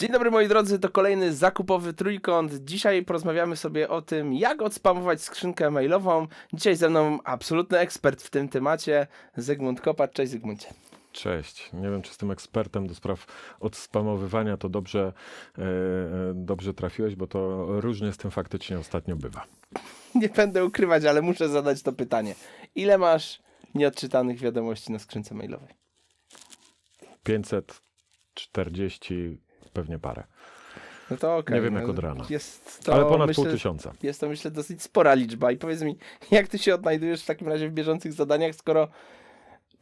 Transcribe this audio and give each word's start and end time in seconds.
Dzień 0.00 0.12
dobry 0.12 0.30
moi 0.30 0.48
drodzy, 0.48 0.78
to 0.78 0.88
kolejny 0.88 1.32
zakupowy 1.34 1.92
trójkąt. 1.92 2.54
Dzisiaj 2.54 3.04
porozmawiamy 3.04 3.56
sobie 3.56 3.88
o 3.88 4.02
tym, 4.02 4.34
jak 4.34 4.62
odspamować 4.62 5.22
skrzynkę 5.22 5.70
mailową. 5.70 6.26
Dzisiaj 6.52 6.76
ze 6.76 6.90
mną 6.90 7.18
absolutny 7.24 7.78
ekspert 7.78 8.22
w 8.22 8.30
tym 8.30 8.48
temacie, 8.48 9.06
Zygmunt 9.36 9.80
Kopacz. 9.80 10.12
Cześć 10.12 10.30
Zygmuncie. 10.30 10.74
Cześć. 11.12 11.70
Nie 11.72 11.90
wiem, 11.90 12.02
czy 12.02 12.14
z 12.14 12.16
tym 12.16 12.30
ekspertem 12.30 12.86
do 12.86 12.94
spraw 12.94 13.26
odspamowywania 13.60 14.56
to 14.56 14.68
dobrze, 14.68 15.12
e, 15.58 15.62
e, 15.62 15.66
dobrze 16.34 16.74
trafiłeś, 16.74 17.16
bo 17.16 17.26
to 17.26 17.66
różnie 17.80 18.12
z 18.12 18.16
tym 18.16 18.30
faktycznie 18.30 18.78
ostatnio 18.78 19.16
bywa. 19.16 19.44
Nie 20.14 20.28
będę 20.28 20.64
ukrywać, 20.64 21.04
ale 21.04 21.22
muszę 21.22 21.48
zadać 21.48 21.82
to 21.82 21.92
pytanie. 21.92 22.34
Ile 22.74 22.98
masz 22.98 23.40
nieodczytanych 23.74 24.38
wiadomości 24.38 24.92
na 24.92 24.98
skrzynce 24.98 25.34
mailowej? 25.34 25.74
540, 27.22 29.38
pewnie 29.72 29.98
parę. 29.98 30.24
No 31.10 31.16
to 31.16 31.36
okej. 31.36 31.56
Nie 31.56 31.62
wiem, 31.62 31.74
no, 31.74 31.80
jak 31.80 31.88
od 31.88 31.98
rana. 31.98 32.24
Jest 32.30 32.84
to, 32.84 32.94
Ale 32.94 33.04
ponad 33.04 33.28
myślę, 33.28 33.44
pół 33.44 33.52
tysiąca. 33.52 33.92
Jest 34.02 34.20
to 34.20 34.28
myślę 34.28 34.50
dosyć 34.50 34.82
spora 34.82 35.14
liczba 35.14 35.52
i 35.52 35.56
powiedz 35.56 35.82
mi, 35.82 35.98
jak 36.30 36.48
ty 36.48 36.58
się 36.58 36.74
odnajdujesz 36.74 37.22
w 37.22 37.26
takim 37.26 37.48
razie 37.48 37.68
w 37.68 37.72
bieżących 37.72 38.12
zadaniach, 38.12 38.54
skoro 38.54 38.88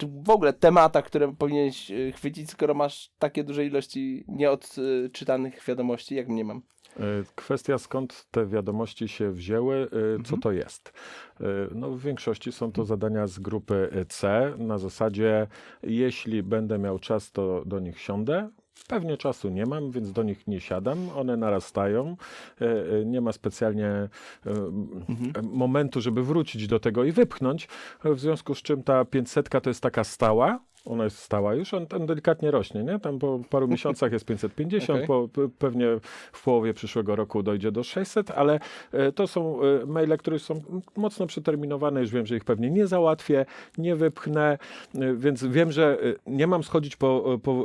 w 0.06 0.30
ogóle 0.30 0.52
tematach, 0.52 1.04
które 1.04 1.34
powinieneś 1.34 1.90
y, 1.90 2.12
chwycić, 2.12 2.50
skoro 2.50 2.74
masz 2.74 3.10
takie 3.18 3.44
duże 3.44 3.64
ilości 3.66 4.24
nieodczytanych 4.28 5.64
wiadomości, 5.64 6.14
jak 6.14 6.28
mnie 6.28 6.44
mam. 6.44 6.62
E, 6.96 7.02
Kwestia 7.34 7.78
skąd 7.78 8.26
te 8.30 8.46
wiadomości 8.46 9.08
się 9.08 9.30
wzięły, 9.32 9.76
e, 9.76 9.88
co 10.24 10.34
Mhm. 10.34 10.40
to 10.40 10.52
jest. 10.52 10.92
E, 11.40 11.44
No, 11.74 11.90
w 11.90 12.00
większości 12.02 12.52
są 12.52 12.72
to 12.72 12.84
zadania 12.84 13.26
z 13.26 13.38
grupy 13.38 14.04
C. 14.08 14.52
Na 14.58 14.78
zasadzie, 14.78 15.46
jeśli 15.82 16.42
będę 16.42 16.78
miał 16.78 16.98
czas, 16.98 17.32
to 17.32 17.62
do 17.66 17.80
nich 17.80 18.00
siądę. 18.00 18.50
Pewnie 18.88 19.16
czasu 19.16 19.48
nie 19.48 19.66
mam, 19.66 19.90
więc 19.90 20.12
do 20.12 20.22
nich 20.22 20.46
nie 20.46 20.60
siadam. 20.60 20.98
One 21.16 21.36
narastają. 21.36 22.16
E, 22.60 22.64
e, 23.00 23.04
Nie 23.04 23.20
ma 23.20 23.32
specjalnie 23.32 23.86
e, 23.86 24.08
m- 24.46 25.04
momentu, 25.42 26.00
żeby 26.00 26.22
wrócić 26.22 26.66
do 26.66 26.80
tego 26.80 27.04
i 27.04 27.12
wypchnąć. 27.12 27.68
W 28.04 28.18
związku 28.20 28.54
z 28.54 28.62
czym 28.62 28.82
ta 28.82 29.04
500 29.04 29.48
to 29.62 29.70
jest 29.70 29.82
taka 29.82 30.04
stała. 30.04 30.60
Ona 30.84 31.04
jest 31.04 31.18
stała 31.18 31.54
już, 31.54 31.74
on 31.74 31.86
tam 31.86 32.06
delikatnie 32.06 32.50
rośnie, 32.50 32.82
nie? 32.82 32.98
Tam 32.98 33.18
po 33.18 33.40
paru 33.50 33.68
miesiącach 33.78 34.12
jest 34.12 34.24
550, 34.24 34.96
Okej. 34.96 35.06
po, 35.06 35.28
pewnie 35.58 35.86
w 36.32 36.44
połowie 36.44 36.74
przyszłego 36.74 37.16
roku 37.16 37.42
dojdzie 37.42 37.72
do 37.72 37.84
600, 37.84 38.30
ale 38.30 38.60
e, 38.92 39.12
to 39.12 39.26
są 39.26 39.60
e, 39.62 39.86
maile, 39.86 40.16
które 40.18 40.38
są 40.38 40.60
mocno 40.96 41.26
przeterminowane, 41.26 42.00
już 42.00 42.10
wiem, 42.10 42.26
że 42.26 42.36
ich 42.36 42.44
pewnie 42.44 42.70
nie 42.70 42.86
załatwię, 42.86 43.46
nie 43.78 43.96
wypchnę, 43.96 44.58
e, 44.94 45.14
więc 45.14 45.44
wiem, 45.44 45.72
że 45.72 45.98
nie 46.26 46.46
mam 46.46 46.62
schodzić 46.62 46.96
po, 46.96 47.38
po, 47.42 47.64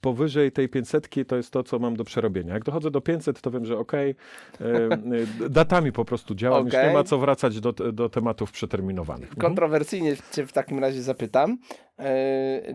powyżej 0.00 0.52
tej 0.52 0.68
500, 0.68 1.08
to 1.26 1.36
jest 1.36 1.50
to, 1.50 1.62
co 1.62 1.78
mam 1.78 1.96
do 1.96 2.04
przerobienia. 2.04 2.54
Jak 2.54 2.64
dochodzę 2.64 2.90
do 2.90 3.00
500, 3.00 3.40
to 3.40 3.50
wiem, 3.50 3.64
że 3.64 3.78
okej, 3.78 4.14
e, 4.60 5.48
datami 5.50 5.92
po 5.92 6.04
prostu 6.04 6.34
działam, 6.34 6.64
już 6.64 6.74
Okej. 6.74 6.88
nie 6.88 6.94
ma 6.94 7.04
co 7.04 7.18
wracać 7.18 7.60
do, 7.60 7.72
do 7.72 8.08
tematów 8.08 8.52
przeterminowanych. 8.52 9.28
Mhm. 9.28 9.40
Kontrowersyjnie 9.40 10.16
cię 10.32 10.46
w 10.46 10.52
takim 10.52 10.78
razie 10.78 11.02
zapytam, 11.02 11.58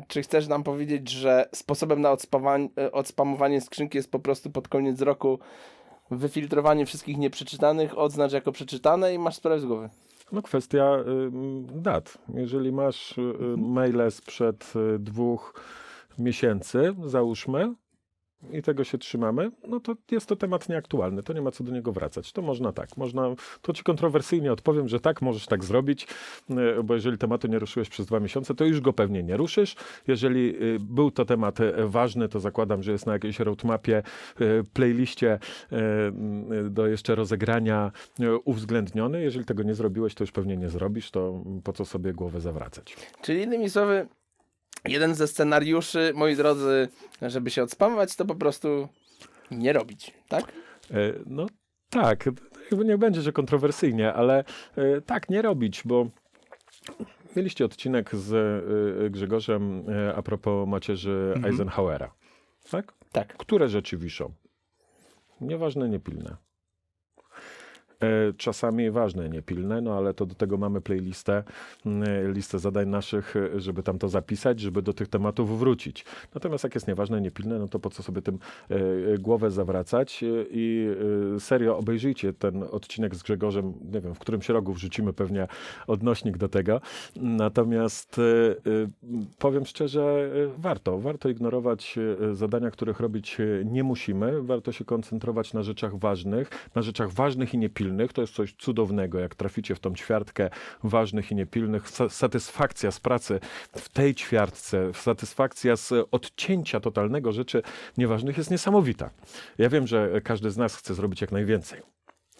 czy 0.07 0.21
chcesz 0.21 0.47
nam 0.47 0.63
powiedzieć, 0.63 1.09
że 1.09 1.49
sposobem 1.55 2.01
na 2.01 2.11
odspamowanie, 2.11 2.69
odspamowanie 2.91 3.61
skrzynki 3.61 3.97
jest 3.97 4.11
po 4.11 4.19
prostu 4.19 4.49
pod 4.49 4.67
koniec 4.67 5.01
roku 5.01 5.39
wyfiltrowanie 6.11 6.85
wszystkich 6.85 7.17
nieprzeczytanych, 7.17 7.97
odznacz 7.97 8.31
jako 8.31 8.51
przeczytane 8.51 9.13
i 9.13 9.19
masz 9.19 9.35
sprawę 9.35 9.59
z 9.59 9.65
głowy. 9.65 9.89
No 10.31 10.41
kwestia 10.41 10.97
y, 10.99 11.31
dat. 11.81 12.17
Jeżeli 12.33 12.71
masz 12.71 13.17
y, 13.17 13.21
y, 13.21 13.57
maile 13.57 14.11
sprzed 14.11 14.73
y, 14.95 14.99
dwóch 14.99 15.53
miesięcy, 16.19 16.95
załóżmy, 17.05 17.73
i 18.51 18.61
tego 18.61 18.83
się 18.83 18.97
trzymamy, 18.97 19.51
no 19.67 19.79
to 19.79 19.95
jest 20.11 20.25
to 20.25 20.35
temat 20.35 20.69
nieaktualny, 20.69 21.23
to 21.23 21.33
nie 21.33 21.41
ma 21.41 21.51
co 21.51 21.63
do 21.63 21.71
niego 21.71 21.91
wracać. 21.91 22.31
To 22.31 22.41
można 22.41 22.71
tak, 22.71 22.97
można, 22.97 23.35
to 23.61 23.73
ci 23.73 23.83
kontrowersyjnie 23.83 24.53
odpowiem, 24.53 24.87
że 24.87 24.99
tak, 24.99 25.21
możesz 25.21 25.45
tak 25.45 25.63
zrobić, 25.63 26.07
y, 26.79 26.83
bo 26.83 26.93
jeżeli 26.93 27.17
tematu 27.17 27.47
nie 27.47 27.59
ruszyłeś 27.59 27.89
przez 27.89 28.05
dwa 28.05 28.19
miesiące, 28.19 28.55
to 28.55 28.65
już 28.65 28.81
go 28.81 28.93
pewnie 28.93 29.23
nie 29.23 29.37
ruszysz. 29.37 29.75
Jeżeli 30.07 30.63
y, 30.63 30.77
był 30.79 31.11
to 31.11 31.25
temat 31.25 31.59
y, 31.59 31.73
ważny, 31.87 32.29
to 32.29 32.39
zakładam, 32.39 32.83
że 32.83 32.91
jest 32.91 33.05
na 33.05 33.13
jakiejś 33.13 33.39
roadmapie, 33.39 34.03
y, 34.41 34.63
playliście 34.73 35.39
do 36.69 36.87
jeszcze 36.87 37.15
rozegrania 37.15 37.91
uwzględniony. 38.45 39.21
Jeżeli 39.21 39.45
tego 39.45 39.63
nie 39.63 39.75
zrobiłeś, 39.75 40.15
to 40.15 40.23
już 40.23 40.31
pewnie 40.31 40.57
nie 40.57 40.69
zrobisz, 40.69 41.11
to 41.11 41.43
po 41.63 41.73
co 41.73 41.85
sobie 41.85 42.13
głowę 42.13 42.41
zawracać. 42.41 42.95
Czyli 43.21 43.41
innymi 43.41 43.69
słowy, 43.69 44.07
jeden 44.85 45.15
ze 45.15 45.27
scenariuszy, 45.27 46.11
moi 46.15 46.35
drodzy, 46.35 46.87
żeby 47.21 47.49
się 47.49 47.63
odspamować, 47.63 48.15
to 48.15 48.25
po 48.25 48.35
prostu 48.35 48.87
nie 49.51 49.73
robić, 49.73 50.13
tak? 50.27 50.43
E, 50.91 50.95
No 51.25 51.45
tak, 51.89 52.29
nie 52.85 52.97
będzie, 52.97 53.21
że 53.21 53.31
kontrowersyjnie, 53.31 54.13
ale 54.13 54.43
e, 54.75 55.01
tak, 55.01 55.29
nie 55.29 55.41
robić, 55.41 55.81
bo 55.85 56.07
mieliście 57.35 57.65
odcinek 57.65 58.15
z 58.15 58.33
e, 58.33 59.09
Grzegorzem 59.09 59.85
a 60.15 60.21
propos 60.21 60.67
macierzy 60.69 61.31
Mhm. 61.35 61.45
Eisenhowera, 61.53 62.13
tak? 62.71 62.93
Tak. 63.11 63.37
Które 63.37 63.69
rzeczy 63.69 63.97
wiszą? 63.97 64.33
Nieważne, 65.41 65.89
niepilne. 65.89 66.35
E, 68.01 68.33
Czasami 68.37 68.91
ważne, 68.91 69.29
niepilne, 69.29 69.81
no 69.81 69.97
ale 69.97 70.13
to 70.13 70.25
do 70.25 70.35
tego 70.35 70.57
mamy 70.57 70.81
playlistę, 70.81 71.43
mm, 71.85 72.33
listę 72.33 72.59
zadań 72.59 72.87
naszych, 72.87 73.35
żeby 73.55 73.83
tam 73.83 73.99
to 73.99 74.09
zapisać, 74.09 74.59
żeby 74.59 74.81
do 74.81 74.93
tych 74.93 75.07
tematów 75.07 75.59
wrócić. 75.59 76.05
Natomiast 76.33 76.63
jak 76.63 76.75
jest 76.75 76.87
nieważne, 76.87 77.21
niepilne, 77.21 77.59
no 77.59 77.67
to 77.67 77.79
po 77.79 77.89
co 77.89 78.03
sobie 78.03 78.21
tym 78.21 78.39
e, 78.71 78.75
e, 78.75 79.17
głowę 79.17 79.51
zawracać 79.51 80.23
i 80.51 80.87
serio 81.39 81.77
obejrzyjcie 81.77 82.33
ten 82.33 82.63
odcinek 82.71 83.15
z 83.15 83.23
Grzegorzem, 83.23 83.73
nie 83.93 84.01
wiem, 84.01 84.15
w 84.15 84.19
którym 84.19 84.41
się 84.41 84.53
rogu 84.53 84.73
wrzucimy 84.73 85.13
pewnie 85.13 85.47
odnośnik 85.87 86.37
do 86.37 86.49
tego. 86.49 86.81
Natomiast 87.15 88.21
powiem 89.39 89.65
szczerze, 89.65 90.29
warto, 90.57 90.99
warto 90.99 91.29
ignorować 91.29 91.99
zadania, 92.33 92.71
których 92.71 92.99
robić 92.99 93.37
nie 93.65 93.83
musimy, 93.83 94.41
warto 94.41 94.71
się 94.71 94.85
koncentrować 94.85 95.53
na 95.53 95.63
rzeczach 95.63 95.99
ważnych, 95.99 96.49
na 96.75 96.81
rzeczach 96.81 97.11
ważnych 97.11 97.53
i 97.53 97.57
niepilnych, 97.57 97.90
to 98.13 98.21
jest 98.21 98.33
coś 98.33 98.53
cudownego, 98.53 99.19
jak 99.19 99.35
traficie 99.35 99.75
w 99.75 99.79
tą 99.79 99.95
ćwiartkę 99.95 100.49
ważnych 100.83 101.31
i 101.31 101.35
niepilnych, 101.35 101.83
sa- 101.83 102.09
satysfakcja 102.09 102.91
z 102.91 102.99
pracy 102.99 103.39
w 103.77 103.89
tej 103.89 104.15
ćwiartce, 104.15 104.93
satysfakcja 104.93 105.75
z 105.75 106.07
odcięcia 106.11 106.79
totalnego 106.79 107.31
rzeczy 107.31 107.63
nieważnych 107.97 108.37
jest 108.37 108.51
niesamowita. 108.51 109.09
Ja 109.57 109.69
wiem, 109.69 109.87
że 109.87 110.21
każdy 110.23 110.51
z 110.51 110.57
nas 110.57 110.75
chce 110.75 110.93
zrobić 110.93 111.21
jak 111.21 111.31
najwięcej. 111.31 111.81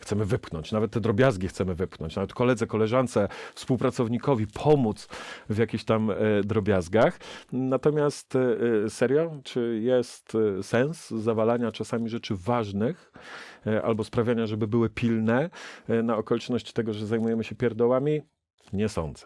Chcemy 0.01 0.25
wypchnąć, 0.25 0.71
nawet 0.71 0.91
te 0.91 0.99
drobiazgi 0.99 1.47
chcemy 1.47 1.75
wypchnąć, 1.75 2.15
nawet 2.15 2.33
koledze, 2.33 2.67
koleżance, 2.67 3.27
współpracownikowi 3.55 4.47
pomóc 4.47 5.07
w 5.49 5.57
jakichś 5.57 5.83
tam 5.83 6.11
e, 6.11 6.15
drobiazgach. 6.43 7.19
Natomiast 7.51 8.35
e, 8.35 8.39
e, 8.85 8.89
serio, 8.89 9.31
czy 9.43 9.79
jest 9.83 10.33
sens 10.61 11.09
zawalania 11.09 11.71
czasami 11.71 12.09
rzeczy 12.09 12.35
ważnych 12.35 13.11
albo 13.83 14.03
sprawiania, 14.03 14.45
żeby 14.45 14.67
były 14.67 14.89
pilne 14.89 15.49
na 16.03 16.17
okoliczność 16.17 16.73
tego, 16.73 16.93
że 16.93 17.05
zajmujemy 17.05 17.43
się 17.43 17.55
pierdołami? 17.55 18.21
Nie 18.73 18.89
sądzę. 18.89 19.25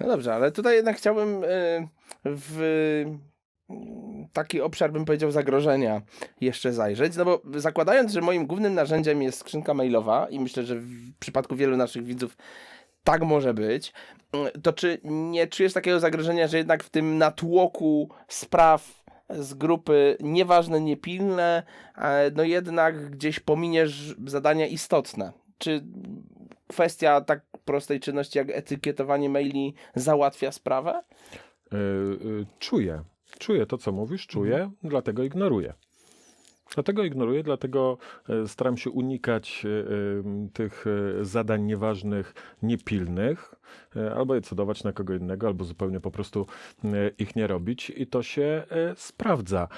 No 0.00 0.06
dobrze, 0.06 0.34
ale 0.34 0.52
tutaj 0.52 0.76
jednak 0.76 0.96
chciałbym 0.96 1.42
w 2.24 3.04
taki 4.32 4.60
obszar, 4.60 4.92
bym 4.92 5.04
powiedział, 5.04 5.30
zagrożenia 5.30 6.02
jeszcze 6.40 6.72
zajrzeć. 6.72 7.16
No 7.16 7.24
bo 7.24 7.42
zakładając, 7.54 8.12
że 8.12 8.20
moim 8.20 8.46
głównym 8.46 8.74
narzędziem 8.74 9.22
jest 9.22 9.38
skrzynka 9.38 9.74
mailowa 9.74 10.26
i 10.30 10.40
myślę, 10.40 10.62
że 10.62 10.76
w 10.76 11.14
przypadku 11.18 11.56
wielu 11.56 11.76
naszych 11.76 12.04
widzów 12.04 12.36
tak 13.04 13.22
może 13.22 13.54
być, 13.54 13.92
to 14.62 14.72
czy 14.72 14.98
nie 15.04 15.46
czujesz 15.46 15.72
takiego 15.72 16.00
zagrożenia, 16.00 16.46
że 16.46 16.58
jednak 16.58 16.84
w 16.84 16.90
tym 16.90 17.18
natłoku 17.18 18.08
spraw 18.28 19.00
z 19.28 19.54
grupy 19.54 20.16
nieważne, 20.20 20.80
niepilne, 20.80 21.62
e, 21.96 22.30
no 22.36 22.42
jednak 22.42 23.10
gdzieś 23.10 23.40
pominiesz 23.40 24.14
zadania 24.26 24.66
istotne? 24.66 25.32
Czy 25.58 25.84
kwestia 26.68 27.20
tak 27.20 27.40
prostej 27.64 28.00
czynności 28.00 28.38
jak 28.38 28.50
etykietowanie 28.50 29.28
maili 29.28 29.74
załatwia 29.94 30.52
sprawę? 30.52 30.90
E, 31.72 31.76
e, 31.76 31.78
Czuję, 32.58 33.02
czuję 33.40 33.66
to, 33.66 33.78
co 33.78 33.92
mówisz, 33.92 34.26
czuję, 34.26 34.70
dlatego 34.82 35.22
ignoruję. 35.22 35.74
Dlatego 36.74 37.04
ignoruję, 37.04 37.42
dlatego 37.42 37.98
e, 38.28 38.48
staram 38.48 38.76
się 38.76 38.90
unikać 38.90 39.64
e, 39.64 39.68
em, 40.18 40.50
tych 40.50 40.84
e, 40.86 41.24
zadań 41.24 41.62
nieważnych, 41.62 42.34
niepilnych. 42.62 43.54
E, 43.96 44.14
albo 44.14 44.34
je 44.34 44.40
cedować 44.40 44.84
na 44.84 44.92
kogo 44.92 45.14
innego, 45.14 45.46
albo 45.46 45.64
zupełnie 45.64 46.00
po 46.00 46.10
prostu 46.10 46.46
e, 46.84 46.88
ich 47.18 47.36
nie 47.36 47.46
robić 47.46 47.92
i 47.96 48.06
to 48.06 48.22
się 48.22 48.42
e, 48.42 48.94
sprawdza. 48.96 49.68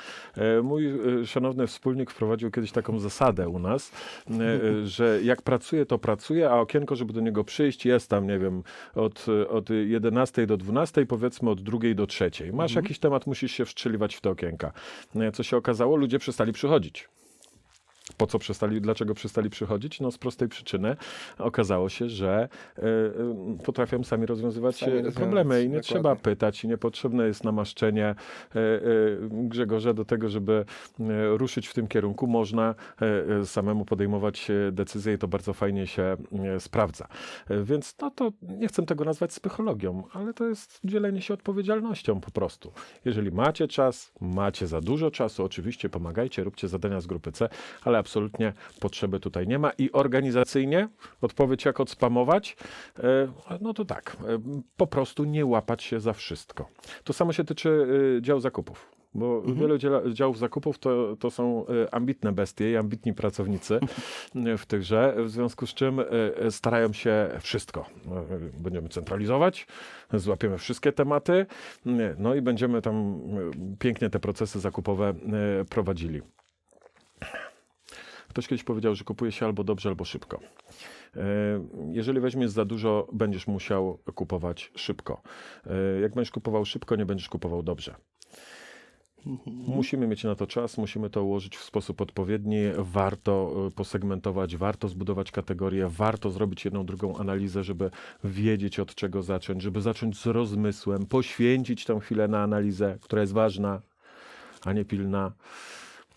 Mój 0.63 0.93
szanowny 1.25 1.67
wspólnik 1.67 2.11
wprowadził 2.11 2.51
kiedyś 2.51 2.73
taką 2.73 2.99
zasadę 2.99 3.49
u 3.49 3.59
nas, 3.59 3.93
że 4.85 5.23
jak 5.23 5.43
pracuje, 5.43 5.87
to 5.87 5.99
pracuje, 5.99 6.51
a 6.51 6.61
okienko, 6.61 6.97
żeby 6.97 7.13
do 7.13 7.21
niego 7.21 7.45
przyjść, 7.45 7.87
jest 7.87 8.11
tam, 8.11 8.27
nie 8.27 8.39
wiem, 8.39 8.63
od, 8.95 9.27
od 9.49 9.71
11 9.71 10.47
do 10.47 10.57
12, 10.57 11.07
powiedzmy 11.07 11.51
od 11.51 11.63
2 11.63 11.79
do 11.95 12.07
3. 12.07 12.31
Masz 12.53 12.75
jakiś 12.75 12.99
temat, 12.99 13.27
musisz 13.27 13.53
się 13.53 13.65
wstrzeliwać 13.65 14.15
w 14.15 14.21
te 14.21 14.31
okienka. 14.31 14.73
Co 15.33 15.43
się 15.43 15.57
okazało? 15.57 15.97
Ludzie 15.97 16.19
przestali 16.19 16.53
przychodzić. 16.53 17.09
Po 18.15 18.27
co 18.27 18.39
przestali, 18.39 18.81
dlaczego 18.81 19.15
przestali 19.15 19.51
przychodzić? 19.51 20.01
No 20.01 20.11
z 20.11 20.19
prostej 20.19 20.49
przyczyny 20.49 20.97
okazało 21.39 21.89
się, 21.89 22.09
że 22.09 22.49
e, 22.79 22.83
potrafią 23.65 24.05
sami 24.05 24.27
rozwiązywać 24.27 24.77
Sami 24.77 24.93
e, 24.93 24.95
rozwiązywać, 24.95 25.23
problemy 25.23 25.55
i 25.55 25.63
nie 25.63 25.65
dokładnie. 25.65 25.81
trzeba 25.83 26.17
pytać 26.17 26.65
i 26.65 26.69
niepotrzebne 26.69 27.27
jest 27.27 27.45
namaszczenie 27.45 28.07
e, 28.07 28.15
e, 28.55 28.81
Grzegorza 29.31 29.95
do 29.95 30.05
tego, 30.05 30.29
żeby 30.29 30.65
ruszyć 31.37 31.69
w 31.69 31.75
tym 31.75 31.89
kierunku. 31.89 32.27
Można 32.27 32.75
samemu 33.45 33.85
podejmować 33.85 34.49
decyzje 34.73 35.15
i 35.15 35.19
to 35.19 35.29
bardzo 35.29 35.53
fajnie 35.53 35.87
się 35.87 36.17
sprawdza. 36.59 37.09
Więc 37.65 37.95
no 38.03 38.11
to 38.11 38.33
nie 38.43 38.69
chcę 38.69 38.87
tego 38.87 39.05
nazwać 39.05 39.31
psychologią, 39.41 40.03
ale 40.13 40.35
to 40.35 40.49
jest 40.49 40.81
dzielenie 40.85 41.23
się 41.23 41.35
odpowiedzialnością 41.35 42.21
po 42.21 42.31
prostu. 42.31 42.73
Jeżeli 43.05 43.33
macie 43.33 43.69
czas, 43.69 44.13
macie 44.21 44.67
za 44.67 44.81
dużo 44.81 45.11
czasu, 45.11 45.45
oczywiście 45.45 45.89
pomagajcie, 45.89 46.45
róbcie 46.45 46.69
zadania 46.69 47.01
z 47.01 47.07
grupy 47.07 47.33
C, 47.33 47.49
ale 47.85 47.99
absolutnie 48.03 48.53
potrzeby 48.81 49.21
tutaj 49.21 49.49
nie 49.49 49.59
ma. 49.59 49.71
I 49.79 49.93
organizacyjnie 49.93 50.89
odpowiedź 51.21 51.65
jak 51.65 51.81
odspamować, 51.81 52.57
e, 52.99 53.29
no 53.61 53.75
to 53.75 53.85
tak, 53.85 54.17
e, 54.21 54.39
po 54.77 54.87
prostu 54.87 55.25
nie 55.25 55.47
łapać 55.47 55.83
się 55.83 56.01
za 56.01 56.13
wszystko. 56.13 56.69
To 57.05 57.13
samo 57.13 57.33
się 57.33 57.45
tyczy 57.45 57.87
e, 58.19 58.23
dział 58.23 58.41
zakupów. 58.41 58.91
Bo 59.15 59.43
wiele 59.43 59.79
dziela- 59.79 60.13
działów 60.13 60.39
zakupów 60.39 60.79
to, 60.79 61.17
to 61.17 61.31
są 61.31 61.67
ambitne 61.91 62.33
bestie 62.33 62.73
i 62.73 62.77
ambitni 62.77 63.15
pracownicy 63.15 63.81
w 64.63 64.67
tychże, 64.67 65.15
w 65.25 65.31
związku 65.31 65.67
z 65.67 65.75
czym 65.75 66.01
starają 66.51 66.93
się 66.93 67.31
wszystko. 67.41 67.87
Będziemy 68.59 68.89
centralizować, 68.89 69.67
złapiemy 70.13 70.59
wszystkie 70.59 70.93
tematy, 70.93 71.47
no 72.19 72.35
i 72.35 72.43
będziemy 72.43 72.83
tam 72.83 73.21
pięknie 73.79 74.11
te 74.11 74.21
procesy 74.21 74.61
zakupowe 74.61 75.15
prowadzili. 75.71 76.23
Ktoś 78.33 78.49
kiedyś 78.49 78.65
powiedział, 78.65 78.95
że 78.95 79.05
kupuje 79.05 79.33
się 79.33 79.47
albo 79.47 79.65
dobrze, 79.65 79.89
albo 79.89 80.05
szybko. 80.05 80.41
E, 81.17 81.21
Jeżeli 81.93 82.21
weźmiesz 82.21 82.51
za 82.51 82.65
dużo, 82.65 83.09
będziesz 83.13 83.47
musiał 83.47 83.99
kupować 84.15 84.73
szybko. 84.77 85.23
E, 85.67 86.01
Jak 86.01 86.15
będziesz 86.15 86.31
kupował 86.31 86.65
szybko, 86.65 86.97
nie 86.97 87.07
będziesz 87.07 87.29
kupował 87.29 87.63
dobrze. 87.63 87.95
Musimy 89.47 90.07
mieć 90.07 90.25
na 90.25 90.35
to 90.35 90.47
czas, 90.47 90.79
musimy 90.79 91.11
to 91.11 91.25
ułożyć 91.25 91.57
w 91.57 91.65
sposób 91.65 92.01
odpowiedni. 92.01 92.59
Warto 92.79 93.55
e, 93.67 93.71
posegmentować, 93.71 94.57
warto 94.57 94.89
zbudować 94.89 95.31
kategorie, 95.31 95.89
warto 95.89 96.31
zrobić 96.31 96.65
jedną, 96.65 96.87
drugą 96.87 97.17
analizę, 97.17 97.65
żeby 97.65 97.91
wiedzieć 98.25 98.79
od 98.81 98.95
czego 98.95 99.23
zacząć, 99.23 99.63
żeby 99.63 99.81
zacząć 99.81 100.19
z 100.19 100.27
rozmysłem, 100.27 101.07
poświęcić 101.07 101.85
tą 101.85 101.99
chwilę 102.01 102.29
na 102.29 102.43
analizę, 102.43 102.99
która 103.01 103.21
jest 103.21 103.33
ważna, 103.33 103.83
a 104.65 104.73
nie 104.73 104.85
pilna, 104.85 105.33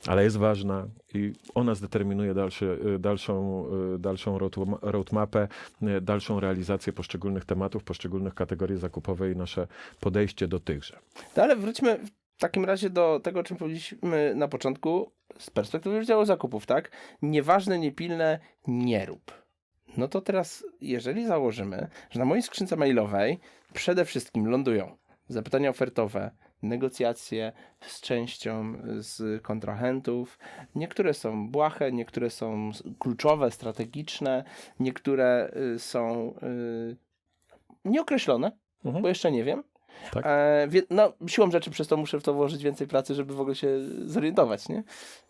ale 0.07 0.23
jest 0.23 0.37
ważna 0.37 0.87
i 1.13 1.33
ona 1.55 1.75
zdeterminuje 1.75 2.33
dalszy, 2.33 2.79
dalszą, 2.99 3.65
e, 3.95 3.99
dalszą 3.99 4.37
road- 4.37 4.79
roadmapę, 4.81 5.47
e, 5.81 6.01
dalszą 6.01 6.39
realizację 6.39 6.93
poszczególnych 6.93 7.45
tematów, 7.45 7.83
poszczególnych 7.83 8.33
kategorii 8.33 8.77
zakupowej 8.77 9.33
i 9.33 9.35
nasze 9.35 9.67
podejście 9.99 10.47
do 10.47 10.59
tychże. 10.59 10.99
No 11.37 11.43
ale 11.43 11.55
wróćmy 11.55 11.99
w 12.37 12.39
takim 12.39 12.65
razie 12.65 12.89
do 12.89 13.19
tego, 13.23 13.39
o 13.39 13.43
czym 13.43 13.57
powiedzieliśmy 13.57 14.35
na 14.35 14.47
początku, 14.47 15.11
z 15.37 15.49
perspektywy 15.49 15.99
wydziału 15.99 16.25
zakupów, 16.25 16.65
tak? 16.65 16.91
Nieważne, 17.21 17.79
niepilne, 17.79 18.39
nie 18.67 19.05
rób. 19.05 19.31
No 19.97 20.07
to 20.07 20.21
teraz, 20.21 20.65
jeżeli 20.81 21.27
założymy, 21.27 21.87
że 22.09 22.19
na 22.19 22.25
mojej 22.25 22.43
skrzynce 22.43 22.75
mailowej 22.75 23.39
przede 23.73 24.05
wszystkim 24.05 24.47
lądują 24.47 24.97
zapytania 25.27 25.69
ofertowe, 25.69 26.31
negocjacje 26.65 27.51
z 27.81 28.01
częścią 28.01 28.73
z 28.97 29.41
kontrahentów. 29.43 30.39
Niektóre 30.75 31.13
są 31.13 31.49
błahe, 31.49 31.91
niektóre 31.91 32.29
są 32.29 32.71
kluczowe, 32.99 33.51
strategiczne, 33.51 34.43
niektóre 34.79 35.51
y, 35.75 35.79
są 35.79 36.33
y, 36.43 36.95
nieokreślone, 37.85 38.51
Mhm. 38.85 39.01
bo 39.01 39.09
jeszcze 39.09 39.31
nie 39.31 39.43
wiem. 39.43 39.63
Tak. 40.11 40.23
E, 40.25 40.67
no, 40.89 41.13
siłą 41.27 41.51
rzeczy 41.51 41.71
przez 41.71 41.87
to 41.87 41.97
muszę 41.97 42.19
w 42.19 42.23
to 42.23 42.33
włożyć 42.33 42.63
więcej 42.63 42.87
pracy, 42.87 43.13
żeby 43.15 43.33
w 43.33 43.39
ogóle 43.41 43.55
się 43.55 43.69
zorientować, 44.05 44.69
nie? 44.69 44.83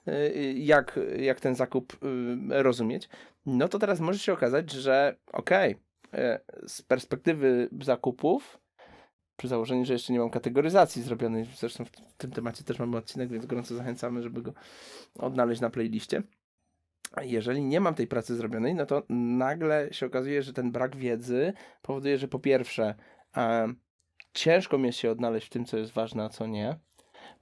E, 0.07 0.33
jak, 0.53 0.99
jak 1.17 1.39
ten 1.39 1.55
zakup 1.55 1.93
y, 1.93 2.63
rozumieć. 2.63 3.09
No 3.45 3.67
to 3.67 3.79
teraz 3.79 3.99
może 3.99 4.19
się 4.19 4.33
okazać, 4.33 4.71
że 4.71 5.15
okej, 5.33 5.75
e, 6.13 6.39
z 6.67 6.81
perspektywy 6.81 7.69
zakupów, 7.81 8.59
przy 9.37 9.47
założeniu, 9.47 9.85
że 9.85 9.93
jeszcze 9.93 10.13
nie 10.13 10.19
mam 10.19 10.29
kategoryzacji 10.29 11.01
zrobionej, 11.01 11.45
zresztą 11.55 11.85
w 11.85 11.91
tym 12.17 12.31
temacie 12.31 12.63
też 12.63 12.79
mamy 12.79 12.97
odcinek, 12.97 13.29
więc 13.29 13.45
gorąco 13.45 13.75
zachęcamy, 13.75 14.21
żeby 14.21 14.41
go 14.41 14.53
odnaleźć 15.19 15.61
na 15.61 15.69
playliście. 15.69 16.23
Jeżeli 17.21 17.63
nie 17.63 17.79
mam 17.79 17.95
tej 17.95 18.07
pracy 18.07 18.35
zrobionej, 18.35 18.75
no 18.75 18.85
to 18.85 19.03
nagle 19.09 19.87
się 19.91 20.05
okazuje, 20.05 20.43
że 20.43 20.53
ten 20.53 20.71
brak 20.71 20.95
wiedzy 20.95 21.53
powoduje, 21.81 22.17
że 22.17 22.27
po 22.27 22.39
pierwsze, 22.39 22.95
em, 23.33 23.79
ciężko 24.33 24.77
mi 24.77 24.93
się 24.93 25.11
odnaleźć 25.11 25.47
w 25.47 25.49
tym, 25.49 25.65
co 25.65 25.77
jest 25.77 25.91
ważne, 25.91 26.23
a 26.23 26.29
co 26.29 26.47
nie. 26.47 26.79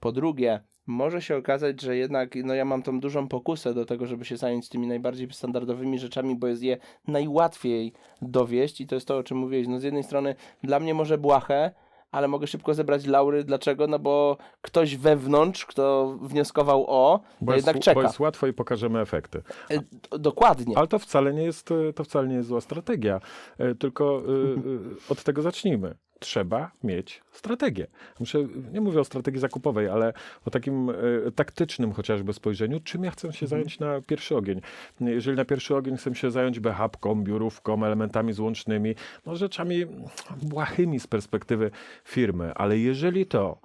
Po 0.00 0.12
drugie, 0.12 0.60
może 0.86 1.22
się 1.22 1.36
okazać, 1.36 1.80
że 1.80 1.96
jednak 1.96 2.34
no 2.44 2.54
ja 2.54 2.64
mam 2.64 2.82
tą 2.82 3.00
dużą 3.00 3.28
pokusę 3.28 3.74
do 3.74 3.84
tego, 3.84 4.06
żeby 4.06 4.24
się 4.24 4.36
zająć 4.36 4.68
tymi 4.68 4.86
najbardziej 4.86 5.28
standardowymi 5.32 5.98
rzeczami, 5.98 6.36
bo 6.36 6.46
jest 6.46 6.62
je 6.62 6.78
najłatwiej 7.06 7.92
dowieść 8.22 8.80
i 8.80 8.86
to 8.86 8.94
jest 8.94 9.08
to, 9.08 9.16
o 9.16 9.22
czym 9.22 9.38
mówiłeś. 9.38 9.68
No 9.68 9.80
z 9.80 9.82
jednej 9.82 10.02
strony 10.02 10.34
dla 10.62 10.80
mnie 10.80 10.94
może 10.94 11.18
błahe, 11.18 11.70
ale 12.14 12.28
mogę 12.28 12.46
szybko 12.46 12.74
zebrać 12.74 13.06
laury. 13.06 13.44
Dlaczego? 13.44 13.86
No 13.86 13.98
bo 13.98 14.36
ktoś 14.62 14.96
wewnątrz, 14.96 15.66
kto 15.66 16.16
wnioskował 16.22 16.84
o, 16.88 17.20
Bo 17.40 17.46
to 17.46 17.56
jest, 17.56 17.66
jednak 17.66 17.76
bo 17.76 17.82
czeka. 17.82 18.02
jest 18.02 18.20
łatwo 18.20 18.46
i 18.46 18.52
pokażemy 18.52 19.00
efekty. 19.00 19.42
E, 19.70 20.18
Dokładnie. 20.18 20.78
Ale 20.78 20.86
to 20.86 20.98
wcale 20.98 21.34
nie 21.34 21.42
jest, 21.42 21.70
e, 21.70 21.92
to 21.92 22.04
wcale 22.04 22.28
nie 22.28 22.34
jest 22.34 22.48
zła 22.48 22.60
strategia. 22.60 23.20
E, 23.58 23.74
Tylko 23.74 24.04
e, 24.18 24.20
e, 24.20 24.58
od 25.08 25.22
tego 25.24 25.42
zacznijmy. 25.42 25.94
Trzeba 26.24 26.70
mieć 26.84 27.22
strategię. 27.32 27.86
Muszę, 28.20 28.38
nie 28.72 28.80
mówię 28.80 29.00
o 29.00 29.04
strategii 29.04 29.40
zakupowej, 29.40 29.88
ale 29.88 30.12
o 30.44 30.50
takim 30.50 30.90
e, 30.90 30.94
taktycznym 31.34 31.92
chociażby 31.92 32.32
spojrzeniu, 32.32 32.80
czym 32.80 33.04
ja 33.04 33.10
chcę 33.10 33.32
się 33.32 33.46
zająć 33.46 33.78
na 33.78 34.00
pierwszy 34.00 34.36
ogień. 34.36 34.60
Jeżeli 35.00 35.36
na 35.36 35.44
pierwszy 35.44 35.76
ogień 35.76 35.96
chcę 35.96 36.14
się 36.14 36.30
zająć 36.30 36.60
BHP-ką, 36.60 37.22
biurówką, 37.22 37.84
elementami 37.84 38.32
złącznymi, 38.32 38.94
no 39.26 39.36
rzeczami 39.36 39.86
błahymi 40.42 41.00
z 41.00 41.06
perspektywy 41.06 41.70
firmy, 42.04 42.54
ale 42.54 42.78
jeżeli 42.78 43.26
to 43.26 43.58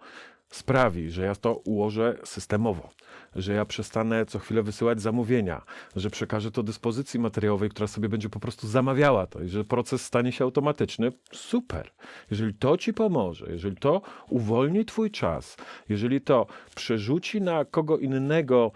sprawi, 0.49 1.11
że 1.11 1.23
ja 1.25 1.35
to 1.35 1.55
ułożę 1.55 2.17
systemowo, 2.23 2.89
że 3.35 3.53
ja 3.53 3.65
przestanę 3.65 4.25
co 4.25 4.39
chwilę 4.39 4.63
wysyłać 4.63 5.01
zamówienia, 5.01 5.61
że 5.95 6.09
przekażę 6.09 6.51
to 6.51 6.63
dyspozycji 6.63 7.19
materiałowej, 7.19 7.69
która 7.69 7.87
sobie 7.87 8.09
będzie 8.09 8.29
po 8.29 8.39
prostu 8.39 8.67
zamawiała 8.67 9.27
to 9.27 9.41
i 9.43 9.47
że 9.47 9.63
proces 9.63 10.05
stanie 10.05 10.31
się 10.31 10.43
automatyczny, 10.43 11.11
super. 11.33 11.91
Jeżeli 12.31 12.53
to 12.53 12.77
ci 12.77 12.93
pomoże, 12.93 13.45
jeżeli 13.49 13.75
to 13.77 14.01
uwolni 14.29 14.85
twój 14.85 15.11
czas, 15.11 15.57
jeżeli 15.89 16.21
to 16.21 16.47
przerzuci 16.75 17.41
na 17.41 17.65
kogo 17.65 17.97
innego 17.97 18.71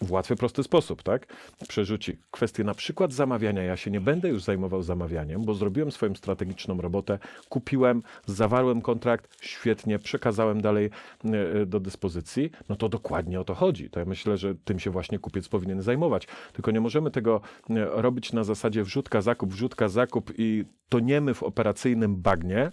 w 0.00 0.12
łatwy, 0.12 0.36
prosty 0.36 0.62
sposób, 0.62 1.02
tak? 1.02 1.26
Przerzuci 1.68 2.16
kwestię 2.30 2.64
na 2.64 2.74
przykład 2.74 3.12
zamawiania. 3.12 3.62
Ja 3.62 3.76
się 3.76 3.90
nie 3.90 4.00
będę 4.00 4.28
już 4.28 4.42
zajmował 4.42 4.82
zamawianiem, 4.82 5.44
bo 5.44 5.54
zrobiłem 5.54 5.92
swoją 5.92 6.14
strategiczną 6.14 6.80
robotę, 6.80 7.18
kupiłem, 7.48 8.02
zawarłem 8.26 8.82
kontrakt, 8.82 9.36
świetnie, 9.40 9.98
przekazałem 9.98 10.60
dalej 10.60 10.90
e, 11.24 11.66
do 11.66 11.80
dyspozycji. 11.80 12.50
No 12.68 12.76
to 12.76 12.88
dokładnie 12.88 13.40
o 13.40 13.44
to 13.44 13.54
chodzi. 13.54 13.90
To 13.90 14.00
ja 14.00 14.06
myślę, 14.06 14.36
że 14.36 14.54
tym 14.54 14.78
się 14.78 14.90
właśnie 14.90 15.18
kupiec 15.18 15.48
powinien 15.48 15.82
zajmować. 15.82 16.28
Tylko 16.52 16.70
nie 16.70 16.80
możemy 16.80 17.10
tego 17.10 17.40
e, 17.70 17.74
robić 17.84 18.32
na 18.32 18.44
zasadzie 18.44 18.84
wrzutka, 18.84 19.20
zakup, 19.20 19.52
wrzutka, 19.52 19.88
zakup 19.88 20.32
i 20.38 20.64
toniemy 20.88 21.34
w 21.34 21.42
operacyjnym 21.42 22.16
bagnie, 22.16 22.72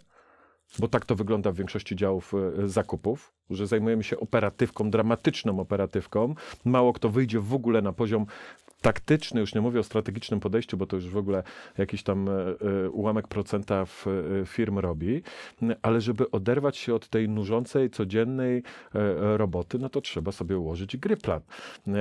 bo 0.80 0.88
tak 0.88 1.06
to 1.06 1.16
wygląda 1.16 1.52
w 1.52 1.56
większości 1.56 1.96
działów 1.96 2.34
e, 2.34 2.68
zakupów, 2.68 3.34
że 3.50 3.68
zajmujemy 3.68 4.04
się 4.04 4.20
operatywką, 4.20 4.90
dramatyczną 4.90 5.60
operatywką. 5.60 6.36
Mało 6.66 6.94
kto 6.94 7.10
wyjdzie 7.10 7.40
w 7.40 7.54
ogóle 7.54 7.82
na 7.82 7.94
poziom 7.94 8.26
taktyczny, 8.82 9.42
już 9.42 9.56
nie 9.56 9.62
mówię 9.62 9.80
o 9.80 9.84
strategicznym 9.84 10.40
podejściu, 10.40 10.78
bo 10.78 10.88
to 10.88 10.96
już 10.96 11.10
w 11.10 11.18
ogóle 11.18 11.44
jakiś 11.78 12.04
tam 12.04 12.30
e, 12.30 12.32
e, 12.32 12.90
ułamek 12.90 13.28
procenta 13.28 13.86
e, 14.42 14.46
firm 14.46 14.80
robi, 14.80 15.22
ale 15.82 16.02
żeby 16.02 16.32
oderwać 16.32 16.78
się 16.78 16.96
od 16.96 17.10
tej 17.10 17.30
nużącej, 17.30 17.90
codziennej 17.90 18.64
roboty, 19.36 19.80
no 19.80 19.90
to 19.90 20.02
trzeba 20.02 20.32
sobie 20.32 20.58
ułożyć 20.58 20.98
gry 20.98 21.18
plan, 21.18 21.42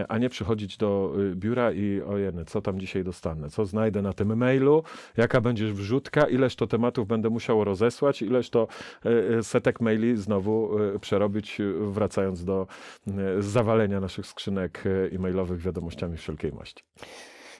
a 0.09 0.19
nie 0.19 0.29
przychodzić 0.29 0.77
do 0.77 1.15
biura 1.35 1.73
i 1.73 2.03
ojeny, 2.03 2.45
co 2.45 2.63
tam 2.63 2.81
dzisiaj 2.81 3.05
dostanę, 3.05 3.51
co 3.51 3.65
znajdę 3.65 4.03
na 4.03 4.13
tym 4.13 4.37
mailu, 4.37 4.83
jaka 5.17 5.41
będzie 5.41 5.73
wrzutka, 5.73 6.29
ileż 6.29 6.57
to 6.57 6.67
tematów 6.67 7.09
będę 7.09 7.31
musiał 7.31 7.65
rozesłać, 7.65 8.23
ileż 8.23 8.51
to 8.51 8.69
setek 9.43 9.81
maili 9.81 10.17
znowu 10.17 10.71
przerobić, 11.01 11.59
wracając 11.81 12.45
do 12.45 12.67
zawalenia 13.39 14.01
naszych 14.01 14.27
skrzynek 14.27 14.85
e-mailowych 15.13 15.61
wiadomościami 15.61 16.17
wszelkiej 16.17 16.53
maści. 16.53 16.66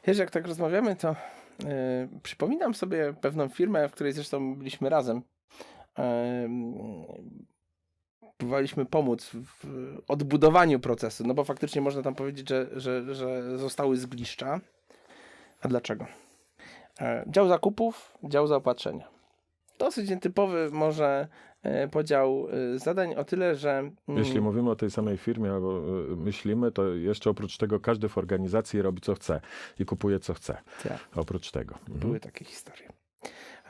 Wiesz, 0.07 0.19
jak 0.19 0.31
tak 0.31 0.47
rozmawiamy, 0.47 0.97
to 0.97 1.09
e, 1.09 2.09
przypominam 2.23 2.75
sobie 2.75 3.15
pewną 3.21 3.49
firmę, 3.49 3.89
w 3.89 3.93
której 3.93 4.13
zresztą 4.13 4.57
byliśmy 4.57 4.89
razem. 4.89 5.23
E, 5.99 6.49
próbowaliśmy 8.37 8.87
pomóc 8.87 9.31
w 9.35 9.65
odbudowaniu 10.09 10.81
procesu, 10.81 11.25
no 11.27 11.35
bo 11.35 11.45
faktycznie 11.45 11.81
można 11.81 12.03
tam 12.03 12.15
powiedzieć, 12.15 12.49
że, 12.49 12.69
że, 12.73 13.15
że 13.15 13.59
zostały 13.59 13.97
zgliszcza. 13.97 14.61
A 15.63 15.69
dlaczego? 15.69 16.07
E, 17.01 17.25
dział 17.27 17.49
zakupów, 17.49 18.19
dział 18.25 18.47
zaopatrzenia. 18.47 19.09
Dosyć 19.79 20.11
nietypowy 20.11 20.69
może 20.73 21.29
podział 21.91 22.47
e, 22.75 22.79
zadań 22.79 23.15
o 23.15 23.25
tyle, 23.25 23.55
że... 23.55 23.71
mm, 23.79 23.93
Jeśli 24.09 24.41
mówimy 24.41 24.71
o 24.71 24.77
tej 24.77 24.91
samej 24.91 25.17
firmie 25.17 25.53
albo 25.53 25.79
e, 25.79 26.17
myślimy, 26.17 26.73
to 26.73 26.89
jeszcze 26.95 27.31
oprócz 27.31 27.57
tego 27.57 27.81
każdy 27.81 28.09
w 28.09 28.19
organizacji 28.19 28.83
robi 28.83 29.01
co 29.01 29.15
chce 29.15 29.41
i 29.79 29.85
kupuje 29.85 30.19
co 30.21 30.35
chce. 30.35 30.57
Tak. 30.83 30.99
Oprócz 31.17 31.51
tego. 31.51 31.75
Mhm. 31.75 31.99
Były 32.01 32.21
takie 32.21 32.45
historie. 32.45 32.89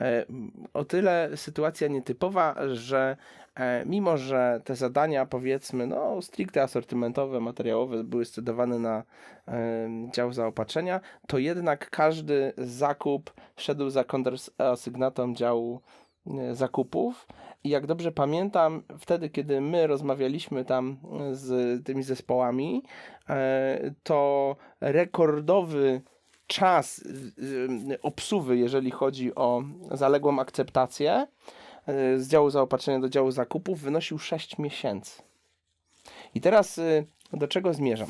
E, 0.01 0.25
O 0.73 0.85
tyle 0.85 1.29
sytuacja 1.35 1.87
nietypowa, 1.87 2.55
że 2.73 3.17
e, 3.55 3.85
mimo, 3.85 4.17
że 4.17 4.61
te 4.65 4.75
zadania 4.75 5.25
powiedzmy, 5.25 5.87
no 5.87 6.21
stricte 6.21 6.63
asortymentowe, 6.63 7.39
materiałowe 7.39 8.03
były 8.03 8.25
scedowane 8.25 8.79
na 8.79 9.03
e, 9.47 9.89
dział 10.13 10.33
zaopatrzenia, 10.33 11.01
to 11.27 11.37
jednak 11.37 11.89
każdy 11.89 12.53
zakup 12.57 13.33
szedł 13.55 13.89
za 13.89 14.03
kontrasygnatą 14.03 15.33
działu 15.35 15.81
e, 15.83 16.06
zakupów. 16.51 17.27
I 17.63 17.69
jak 17.69 17.85
dobrze 17.85 18.11
pamiętam, 18.11 18.83
wtedy, 18.99 19.29
kiedy 19.29 19.61
my 19.61 19.87
rozmawialiśmy 19.87 20.65
tam 20.65 20.97
z 21.31 21.85
tymi 21.85 22.03
zespołami, 22.03 22.83
e, 23.29 23.91
to 24.03 24.55
rekordowy 24.81 26.01
czas 26.47 27.03
obsuwy, 28.01 28.57
jeżeli 28.57 28.91
chodzi 28.91 29.35
o 29.35 29.63
zaległą 29.91 30.39
akceptację 30.39 31.27
z 32.17 32.27
działu 32.27 32.49
zaopatrzenia 32.49 32.99
do 32.99 33.09
działu 33.09 33.31
zakupów, 33.31 33.81
wynosił 33.81 34.19
6 34.19 34.57
miesięcy. 34.57 35.21
I 36.35 36.41
teraz 36.41 36.79
do 37.33 37.47
czego 37.47 37.73
zmierzam? 37.73 38.07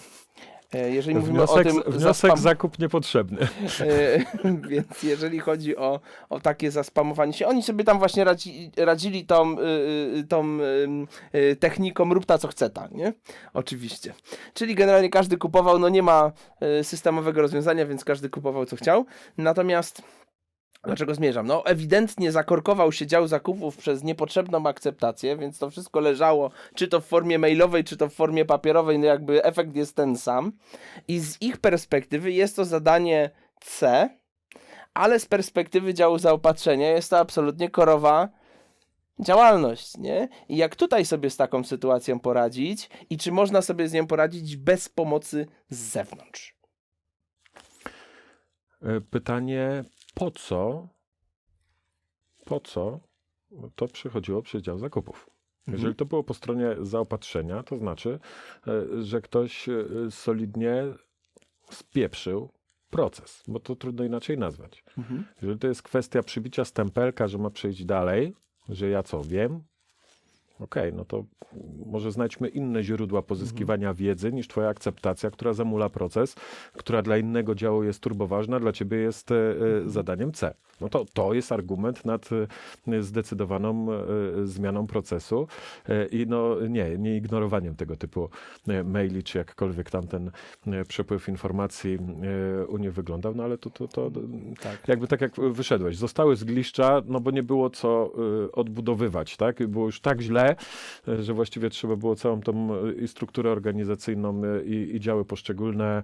E, 0.74 0.90
Jeżeli 0.92 1.16
mówimy 1.16 1.38
Wniosek, 1.38 1.58
o 1.58 1.64
tym 1.64 1.84
wniosek 1.88 2.32
zaspam- 2.32 2.38
zakup 2.38 2.80
niepotrzebny. 2.80 3.38
E, 3.82 4.20
Więc 4.70 5.04
jeżeli 5.04 5.40
chodzi 5.40 5.78
o, 5.78 6.00
o 6.30 6.40
takie 6.40 6.72
zaspamowanie 6.72 7.34
się, 7.34 7.48
oni 7.48 7.64
sobie 7.64 7.84
tam 7.84 8.00
właśnie 8.00 8.24
radzi, 8.24 8.72
radzili 8.78 9.26
tą, 9.26 9.60
y, 9.60 9.64
y, 10.18 10.24
tą 10.30 10.58
y, 11.36 11.56
techniką 11.56 12.14
rób 12.14 12.26
ta 12.26 12.38
co 12.38 12.48
chce 12.48 12.70
ta, 12.70 12.88
nie? 12.92 13.14
Oczywiście. 13.54 14.14
Czyli 14.54 14.76
generalnie 14.76 15.10
każdy 15.10 15.38
kupował, 15.38 15.80
no 15.80 15.90
nie 15.90 16.04
ma 16.04 16.32
systemowego 16.84 17.42
rozwiązania, 17.42 17.86
więc 17.86 18.04
każdy 18.06 18.30
kupował 18.30 18.66
co 18.66 18.76
chciał. 18.76 19.06
Natomiast 19.38 20.02
Dlaczego 20.88 21.16
zmierzam? 21.16 21.48
No, 21.48 21.66
ewidentnie 21.66 22.32
zakorkował 22.32 22.92
się 22.92 23.08
dział 23.08 23.28
zakupów 23.28 23.78
przez 23.78 24.04
niepotrzebną 24.04 24.68
akceptację, 24.68 25.38
więc 25.38 25.60
to 25.60 25.70
wszystko 25.70 26.00
leżało, 26.00 26.52
czy 26.76 26.88
to 26.88 27.02
w 27.02 27.06
formie 27.06 27.40
mailowej, 27.40 27.84
czy 27.84 27.98
to 27.98 28.10
w 28.10 28.14
formie 28.14 28.46
papierowej, 28.46 29.00
no 29.00 29.06
jakby 29.06 29.44
efekt 29.44 29.76
jest 29.76 29.96
ten 29.96 30.18
sam. 30.18 30.52
I 31.08 31.20
z 31.20 31.42
ich 31.42 31.58
perspektywy 31.58 32.32
jest 32.32 32.56
to 32.56 32.66
zadanie 32.66 33.30
C, 33.60 34.10
ale 34.94 35.20
z 35.20 35.26
perspektywy 35.26 35.94
działu 35.94 36.18
zaopatrzenia 36.18 36.92
jest 36.92 37.10
to 37.10 37.20
absolutnie 37.20 37.70
korowa 37.70 38.30
działalność, 39.20 39.98
nie? 39.98 40.30
I 40.50 40.58
jak 40.58 40.76
tutaj 40.76 41.06
sobie 41.06 41.30
z 41.30 41.38
taką 41.38 41.64
sytuacją 41.64 42.20
poradzić 42.20 42.90
i 43.10 43.18
czy 43.18 43.32
można 43.32 43.62
sobie 43.62 43.88
z 43.88 43.94
nią 43.94 44.08
poradzić 44.08 44.58
bez 44.58 44.90
pomocy 44.90 45.48
z 45.70 45.78
zewnątrz? 45.78 46.58
E, 48.82 49.02
Pytanie, 49.02 49.84
po 50.18 50.32
co, 50.32 50.88
po 52.46 52.60
co 52.60 53.00
to 53.76 53.88
przychodziło 53.88 54.42
przez 54.42 54.62
dział 54.62 54.78
zakupów? 54.78 55.30
Jeżeli 55.68 55.96
to 55.96 56.06
było 56.06 56.24
po 56.24 56.34
stronie 56.34 56.76
zaopatrzenia, 56.82 57.64
to 57.64 57.78
znaczy, 57.78 58.20
e, 58.68 59.04
że 59.04 59.22
ktoś 59.22 59.70
e, 59.70 59.86
solidnie 60.10 60.84
spieprzył 61.72 62.50
proces, 62.90 63.44
bo 63.48 63.60
to 63.60 63.76
trudno 63.76 64.04
inaczej 64.04 64.38
nazwać. 64.38 64.84
Mhm. 64.98 65.26
Jeżeli 65.42 65.60
to 65.60 65.68
jest 65.68 65.82
kwestia 65.82 66.24
przybicia 66.24 66.66
stempelka, 66.66 67.28
że 67.28 67.38
ma 67.38 67.50
przejść 67.50 67.86
dalej, 67.86 68.34
że 68.70 68.90
ja 68.90 69.04
co 69.04 69.24
wiem, 69.24 69.64
okej, 70.60 70.94
no 70.94 71.06
to 71.06 71.24
może 71.86 72.12
znajdźmy 72.12 72.48
inne 72.48 72.84
źródła 72.84 73.22
pozyskiwania 73.22 73.94
wiedzy 73.94 74.34
niż 74.34 74.48
twoja 74.48 74.70
akceptacja, 74.70 75.32
która 75.32 75.54
zamula 75.54 75.90
proces, 75.90 76.36
która 76.74 77.02
dla 77.02 77.18
innego 77.18 77.56
działu 77.56 77.84
jest 77.84 78.00
turboważna, 78.00 78.60
dla 78.60 78.72
ciebie 78.72 78.98
jest 78.98 79.32
e, 79.32 79.36
e, 79.36 79.90
zadaniem 79.90 80.32
C. 80.32 80.54
No 80.82 80.90
to, 80.90 81.06
to 81.14 81.34
jest 81.34 81.52
argument 81.52 82.06
nad 82.06 82.30
e, 82.88 83.02
zdecydowaną 83.04 83.88
zmianą 84.44 84.88
procesu 84.88 85.48
i 86.12 86.26
no 86.28 86.62
nie, 86.70 86.98
nie 86.98 87.18
ignorowaniem 87.18 87.76
tego 87.76 87.96
typu 87.96 88.30
maili, 88.86 89.24
czy 89.24 89.38
jakkolwiek 89.38 89.90
tam 89.90 90.08
ten 90.08 90.32
przepływ 90.88 91.30
informacji 91.30 91.98
u 92.68 92.78
nich 92.78 92.94
wyglądał, 92.94 93.36
no 93.36 93.44
ale 93.44 93.58
to, 93.58 93.70
to, 93.70 93.88
to 93.88 94.12
Tak. 94.62 94.88
jakby 94.88 95.08
tak 95.08 95.22
jak 95.22 95.36
wyszedłeś, 95.36 95.98
zostały 95.98 96.36
z 96.36 96.44
gliszcza, 96.44 97.02
no 97.06 97.20
bo 97.20 97.32
nie 97.32 97.44
było 97.44 97.70
co 97.70 98.14
odbudowywać, 98.54 99.38
tak? 99.38 99.68
Było 99.68 99.86
już 99.86 100.02
tak 100.02 100.22
źle, 100.22 100.47
że 101.20 101.34
właściwie 101.34 101.70
trzeba 101.70 101.96
było 101.96 102.16
całą 102.16 102.42
tą 102.42 102.76
y, 102.86 102.94
i 102.94 103.08
strukturę 103.08 103.52
organizacyjną 103.52 104.44
y, 104.44 104.66
i, 104.66 104.96
i 104.96 105.00
działy 105.00 105.26
poszczególne 105.26 106.04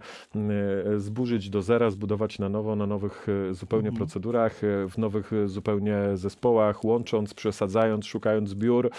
y, 0.96 1.00
zburzyć 1.00 1.50
do 1.50 1.62
zera, 1.62 1.90
zbudować 1.90 2.40
na 2.40 2.50
nowo, 2.50 2.76
na 2.76 2.88
nowych 2.88 3.28
zupełnie 3.52 3.90
Mhm. 3.90 3.98
procedurach, 3.98 4.62
w 4.90 4.98
nowych 4.98 5.32
zupełnie 5.46 5.98
zespołach, 6.14 6.84
łącząc, 6.84 7.34
przesadzając, 7.34 8.06
szukając 8.06 8.54
biur, 8.54 8.90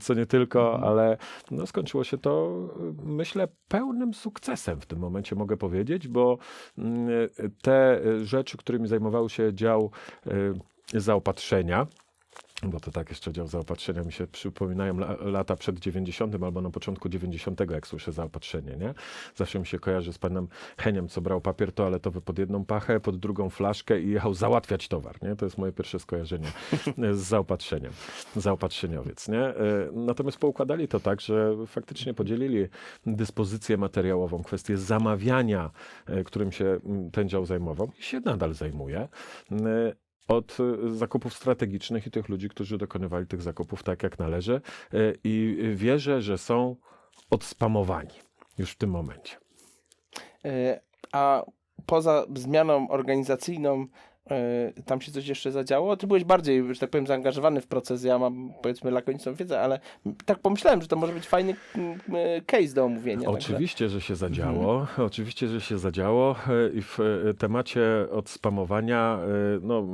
co 0.00 0.14
nie 0.14 0.26
tylko, 0.26 0.72
Mhm. 0.72 0.84
ale 0.84 1.16
no, 1.50 1.66
skończyło 1.66 2.04
się 2.04 2.18
to, 2.18 2.52
myślę, 3.04 3.48
pełnym 3.68 4.14
sukcesem 4.14 4.80
w 4.80 4.86
tym 4.86 4.98
momencie, 4.98 5.36
mogę 5.36 5.56
powiedzieć, 5.56 6.08
bo 6.08 6.38
mm, 6.78 7.08
te 7.62 8.00
rzeczy, 8.22 8.56
którymi 8.56 8.88
zajmował 8.88 9.28
się 9.28 9.54
dział 9.54 9.90
zaopatrzenia, 10.94 11.86
bo 12.70 12.80
to 12.80 12.90
tak 12.90 13.08
jeszcze 13.08 13.32
dział 13.32 13.46
zaopatrzenia 13.46 14.02
mi 14.02 14.12
się 14.12 14.26
przypominają 14.26 14.94
la, 14.98 15.16
lata 15.20 15.56
przed 15.56 15.78
90 15.78 16.34
albo 16.44 16.60
na 16.60 16.70
początku 16.70 17.08
90, 17.08 17.60
jak 17.70 17.86
słyszę 17.86 18.12
zaopatrzenie, 18.12 18.76
nie? 18.76 18.94
Zawsze 19.34 19.58
mi 19.58 19.66
się 19.66 19.78
kojarzy 19.78 20.12
z 20.12 20.18
panem 20.18 20.48
Heniem, 20.78 21.08
co 21.08 21.20
brał 21.20 21.40
papier 21.40 21.72
toaletowy 21.72 22.20
pod 22.20 22.38
jedną 22.38 22.64
pachę, 22.64 23.00
pod 23.00 23.16
drugą 23.18 23.50
flaszkę 23.50 24.00
i 24.00 24.10
jechał 24.10 24.34
załatwiać 24.34 24.88
towar, 24.88 25.22
nie? 25.22 25.36
To 25.36 25.46
jest 25.46 25.58
moje 25.58 25.72
pierwsze 25.72 25.98
skojarzenie 25.98 26.48
z 27.12 27.18
zaopatrzeniem, 27.18 27.92
zaopatrzeniowiec, 28.36 29.28
nie? 29.28 29.40
E, 29.42 29.54
Natomiast 29.92 30.38
poukładali 30.38 30.88
to 30.88 31.00
tak, 31.00 31.20
że 31.20 31.54
faktycznie 31.66 32.14
podzielili 32.14 32.66
dyspozycję 33.06 33.76
materiałową, 33.76 34.42
kwestię 34.42 34.76
zamawiania, 34.76 35.70
e, 36.06 36.24
którym 36.24 36.52
się 36.52 36.80
ten 37.12 37.28
dział 37.28 37.44
zajmował 37.46 37.90
i 37.98 38.02
się 38.02 38.20
nadal 38.20 38.54
zajmuje. 38.54 39.08
Od 40.28 40.56
y, 40.60 40.96
zakupów 40.96 41.34
strategicznych 41.34 42.06
i 42.06 42.10
tych 42.10 42.28
ludzi, 42.28 42.48
którzy 42.48 42.78
dokonywali 42.78 43.26
tych 43.26 43.42
zakupów 43.42 43.82
tak 43.82 44.02
jak 44.02 44.18
należy. 44.18 44.60
Y, 44.94 45.18
I 45.24 45.56
wierzę, 45.74 46.22
że 46.22 46.38
są 46.38 46.76
odspamowani 47.30 48.14
już 48.58 48.70
w 48.70 48.76
tym 48.76 48.90
momencie. 48.90 49.36
E, 50.44 50.80
A 51.12 51.44
poza 51.86 52.26
zmianą 52.34 52.88
organizacyjną 52.88 53.86
Tam 54.86 55.00
się 55.00 55.12
coś 55.12 55.26
jeszcze 55.28 55.52
zadziało? 55.52 55.96
Ty 55.96 56.06
byłeś 56.06 56.24
bardziej, 56.24 56.74
że 56.74 56.80
tak 56.80 56.90
powiem, 56.90 57.06
zaangażowany 57.06 57.60
w 57.60 57.66
proces. 57.66 58.04
Ja 58.04 58.18
mam, 58.18 58.52
powiedzmy, 58.62 58.90
lakoniczną 58.90 59.34
wiedzę, 59.34 59.60
ale 59.60 59.80
tak 60.24 60.38
pomyślałem, 60.38 60.82
że 60.82 60.88
to 60.88 60.96
może 60.96 61.12
być 61.12 61.26
fajny 61.26 61.56
mm, 61.74 62.00
e, 62.14 62.40
case 62.40 62.74
do 62.74 62.84
omówienia. 62.84 63.30
także- 63.32 63.52
Oczywiście, 63.52 63.88
że 63.88 64.00
się 64.00 64.16
zadziało. 64.16 64.86
Oczywiście, 65.06 65.48
że 65.48 65.60
się 65.60 65.78
zadziało. 65.78 66.36
E, 66.48 66.68
I 66.78 66.82
w 66.82 66.98
e, 67.00 67.34
temacie 67.34 67.82
od 68.10 68.28
spamowania, 68.30 69.18
e, 69.22 69.28
no, 69.62 69.84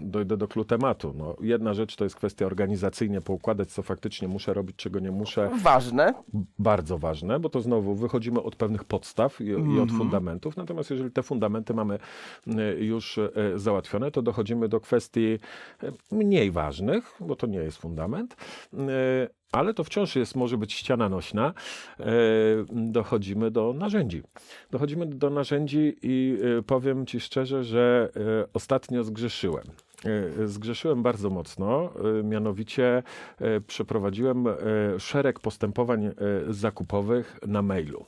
dojdę 0.00 0.36
do 0.36 0.48
klu 0.48 0.64
tematu. 0.64 1.14
No, 1.16 1.36
jedna 1.40 1.74
rzecz 1.74 1.96
to 1.96 2.04
jest 2.04 2.16
kwestia 2.16 2.46
organizacyjnie 2.46 3.20
poukładać, 3.20 3.72
co 3.72 3.82
faktycznie 3.82 4.28
muszę 4.28 4.54
robić, 4.54 4.76
czego 4.76 4.98
nie 4.98 5.10
muszę. 5.10 5.50
Ważne. 5.62 6.14
Bardzo 6.58 6.98
ważne, 6.98 7.40
bo 7.40 7.48
to 7.48 7.60
znowu 7.60 7.94
wychodzimy 7.94 8.42
od 8.42 8.56
pewnych 8.56 8.84
podstaw 8.84 9.40
i, 9.40 9.44
i 9.44 9.80
od 9.80 9.92
fundamentów. 9.92 10.56
Natomiast 10.56 10.90
jeżeli 10.90 11.10
te 11.10 11.22
fundamenty 11.22 11.74
mamy 11.74 11.98
e, 12.46 12.84
już 12.84 13.18
e, 13.18 13.57
załatwione, 13.58 14.10
to 14.10 14.22
dochodzimy 14.22 14.68
do 14.68 14.80
kwestii 14.80 15.38
e, 15.82 15.92
mniej 16.10 16.50
ważnych, 16.50 17.14
bo 17.20 17.36
to 17.36 17.46
nie 17.46 17.58
jest 17.58 17.78
fundament. 17.78 18.36
e, 18.74 19.28
Ale 19.52 19.74
to 19.74 19.84
wciąż 19.84 20.16
jest, 20.16 20.36
może 20.36 20.58
być 20.58 20.72
ściana 20.72 21.08
nośna. 21.08 21.54
E, 22.00 22.04
Dochodzimy 22.72 23.50
do 23.50 23.72
narzędzi. 23.72 24.22
Dochodzimy 24.70 25.06
do 25.06 25.30
narzędzi 25.30 25.96
i 26.02 26.38
powiem 26.66 27.06
Ci 27.06 27.20
szczerze, 27.20 27.64
że 27.64 28.12
ostatnio 28.54 29.04
zgrzeszyłem. 29.04 29.64
Zgrzeszyłem 30.44 31.02
bardzo 31.02 31.30
mocno, 31.30 31.90
mianowicie 32.24 33.02
przeprowadziłem 33.66 34.44
szereg 34.98 35.40
postępowań 35.40 36.10
zakupowych 36.48 37.38
na 37.46 37.62
mailu. 37.62 38.04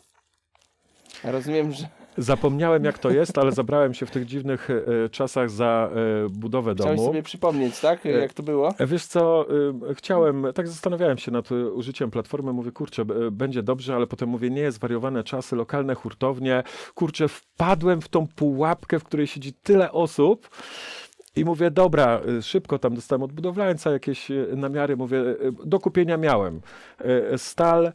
Rozumiem, 1.25 1.73
że 1.73 1.89
Zapomniałem 2.19 2.85
jak 2.85 2.99
to 2.99 3.11
jest, 3.11 3.39
ale 3.39 3.53
zabrałem 3.53 3.95
się 3.95 4.07
w 4.07 4.11
tych 4.11 4.27
dziwnych 4.27 4.69
e, 4.71 5.09
czasach 5.09 5.51
za 5.51 5.91
e, 5.93 6.29
budowę 6.31 6.75
chciałeś 6.75 6.97
domu. 6.97 7.09
sobie 7.09 7.23
przypomnieć, 7.23 7.81
tak? 7.81 8.07
E, 8.07 8.11
Jak 8.11 8.33
to 8.35 8.43
było? 8.43 8.75
E, 8.79 8.87
Wiesz 8.87 9.07
co, 9.07 9.47
chciałem, 9.95 10.47
tak 10.55 10.69
zastanawiałem 10.69 11.19
się 11.19 11.31
nad 11.31 11.53
użyciem 11.53 12.11
platformy, 12.11 12.53
mówię, 12.53 12.73
kurczę, 12.73 13.05
będzie 13.33 13.63
dobrze, 13.63 13.95
ale 13.97 14.07
potem 14.07 14.29
mówię, 14.29 14.51
nie, 14.51 14.73
zwariowane 14.73 15.25
czasy, 15.25 15.57
lokalne 15.57 15.95
hurtownie, 15.95 16.63
kurczę, 16.95 17.29
wpadłem 17.29 18.01
w 18.01 18.09
tą 18.09 18.27
pułapkę, 18.27 18.99
w 18.99 19.05
której 19.05 19.27
siedzi 19.27 19.53
tyle 19.53 19.93
osób 19.93 20.49
i 21.37 21.45
mówię, 21.45 21.71
dobra, 21.71 22.21
szybko 22.43 22.79
tam 22.79 22.95
dostałem 22.95 23.23
od 23.23 23.33
budowlańca 23.33 23.91
jakieś 23.93 24.29
namiary, 24.57 24.97
mówię, 24.97 25.23
do 25.65 25.79
kupienia 25.79 26.17
miałem 26.17 26.61
stal, 27.37 27.93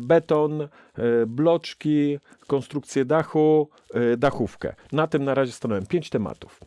beton, 0.00 0.60
y, 0.62 0.68
bloczki, 1.26 2.18
konstrukcję 2.46 3.04
dachu, 3.04 3.68
y, 4.12 4.16
dachówkę. 4.16 4.74
Na 4.92 5.06
tym 5.06 5.24
na 5.24 5.34
razie 5.34 5.52
stanąłem 5.52 5.86
pięć 5.86 6.10
tematów. 6.10 6.60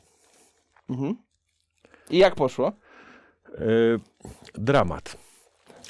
Mhm. 0.90 1.16
I 2.10 2.18
jak 2.18 2.36
poszło? 2.36 2.72
E, 3.58 3.62
dramat. 4.54 5.18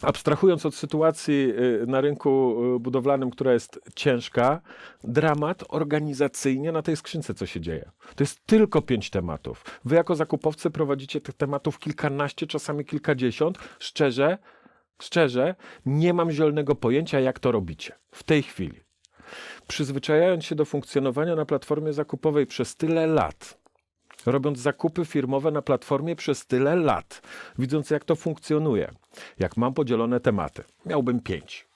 Abstrahując 0.01 0.65
od 0.65 0.75
sytuacji 0.75 1.53
e, 1.81 1.85
na 1.85 2.01
rynku 2.01 2.57
e, 2.75 2.79
budowlanym, 2.79 3.29
która 3.29 3.53
jest 3.53 3.79
ciężka, 3.95 4.61
dramat 5.03 5.63
organizacyjnie 5.69 6.71
na 6.71 6.81
tej 6.81 6.95
skrzynce, 6.95 7.33
co 7.33 7.45
się 7.45 7.61
dzieje. 7.61 7.91
To 8.15 8.23
jest 8.23 8.45
tylko 8.45 8.81
pięć 8.81 9.09
tematów. 9.09 9.63
Wy 9.85 9.95
jako 9.95 10.15
zakupowcy 10.15 10.69
prowadzicie 10.69 11.21
tych 11.21 11.35
tematów 11.35 11.79
kilkanaście, 11.79 12.47
czasami 12.47 12.85
kilkadziesiąt. 12.85 13.57
Szczerze, 13.79 14.37
szczerze, 15.01 15.55
nie 15.85 16.13
mam 16.13 16.31
zielonego 16.31 16.75
pojęcia, 16.75 17.19
jak 17.19 17.39
to 17.39 17.51
robicie 17.51 17.93
w 18.11 18.23
tej 18.23 18.43
chwili. 18.43 18.79
Przyzwyczajając 19.67 20.45
się 20.45 20.55
do 20.55 20.65
funkcjonowania 20.65 21.35
na 21.35 21.45
platformie 21.45 21.93
zakupowej 21.93 22.47
przez 22.47 22.75
tyle 22.75 23.07
lat, 23.07 23.57
robiąc 24.25 24.59
zakupy 24.59 25.05
firmowe 25.05 25.51
na 25.51 25.61
platformie 25.61 26.15
przez 26.15 26.45
tyle 26.45 26.75
lat, 26.75 27.21
widząc 27.59 27.89
jak 27.89 28.05
to 28.05 28.15
funkcjonuje, 28.15 28.91
jak 29.39 29.57
mam 29.57 29.73
podzielone 29.73 30.19
tematy, 30.19 30.63
miałbym 30.85 31.19
pięć. 31.19 31.68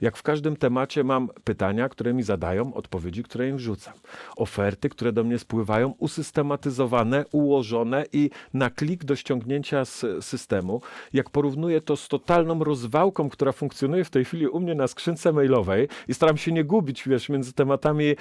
Jak 0.00 0.16
w 0.16 0.22
każdym 0.22 0.56
temacie 0.56 1.04
mam 1.04 1.28
pytania, 1.44 1.88
które 1.88 2.14
mi 2.14 2.22
zadają, 2.22 2.74
odpowiedzi, 2.74 3.22
które 3.22 3.48
im 3.48 3.56
wrzucam. 3.56 3.94
Oferty, 4.36 4.88
które 4.88 5.12
do 5.12 5.24
mnie 5.24 5.38
spływają, 5.38 5.94
usystematyzowane, 5.98 7.24
ułożone 7.32 8.04
i 8.12 8.30
na 8.54 8.70
klik 8.70 9.04
do 9.04 9.16
ściągnięcia 9.16 9.84
z 9.84 10.24
systemu. 10.24 10.80
Jak 11.12 11.30
porównuję 11.30 11.80
to 11.80 11.96
z 11.96 12.08
totalną 12.08 12.64
rozwałką, 12.64 13.28
która 13.28 13.52
funkcjonuje 13.52 14.04
w 14.04 14.10
tej 14.10 14.24
chwili 14.24 14.48
u 14.48 14.60
mnie 14.60 14.74
na 14.74 14.88
skrzynce 14.88 15.32
mailowej 15.32 15.88
i 16.08 16.14
staram 16.14 16.36
się 16.36 16.52
nie 16.52 16.64
gubić, 16.64 17.08
wiesz, 17.08 17.28
między 17.28 17.52
tematami, 17.52 18.06
e, 18.06 18.16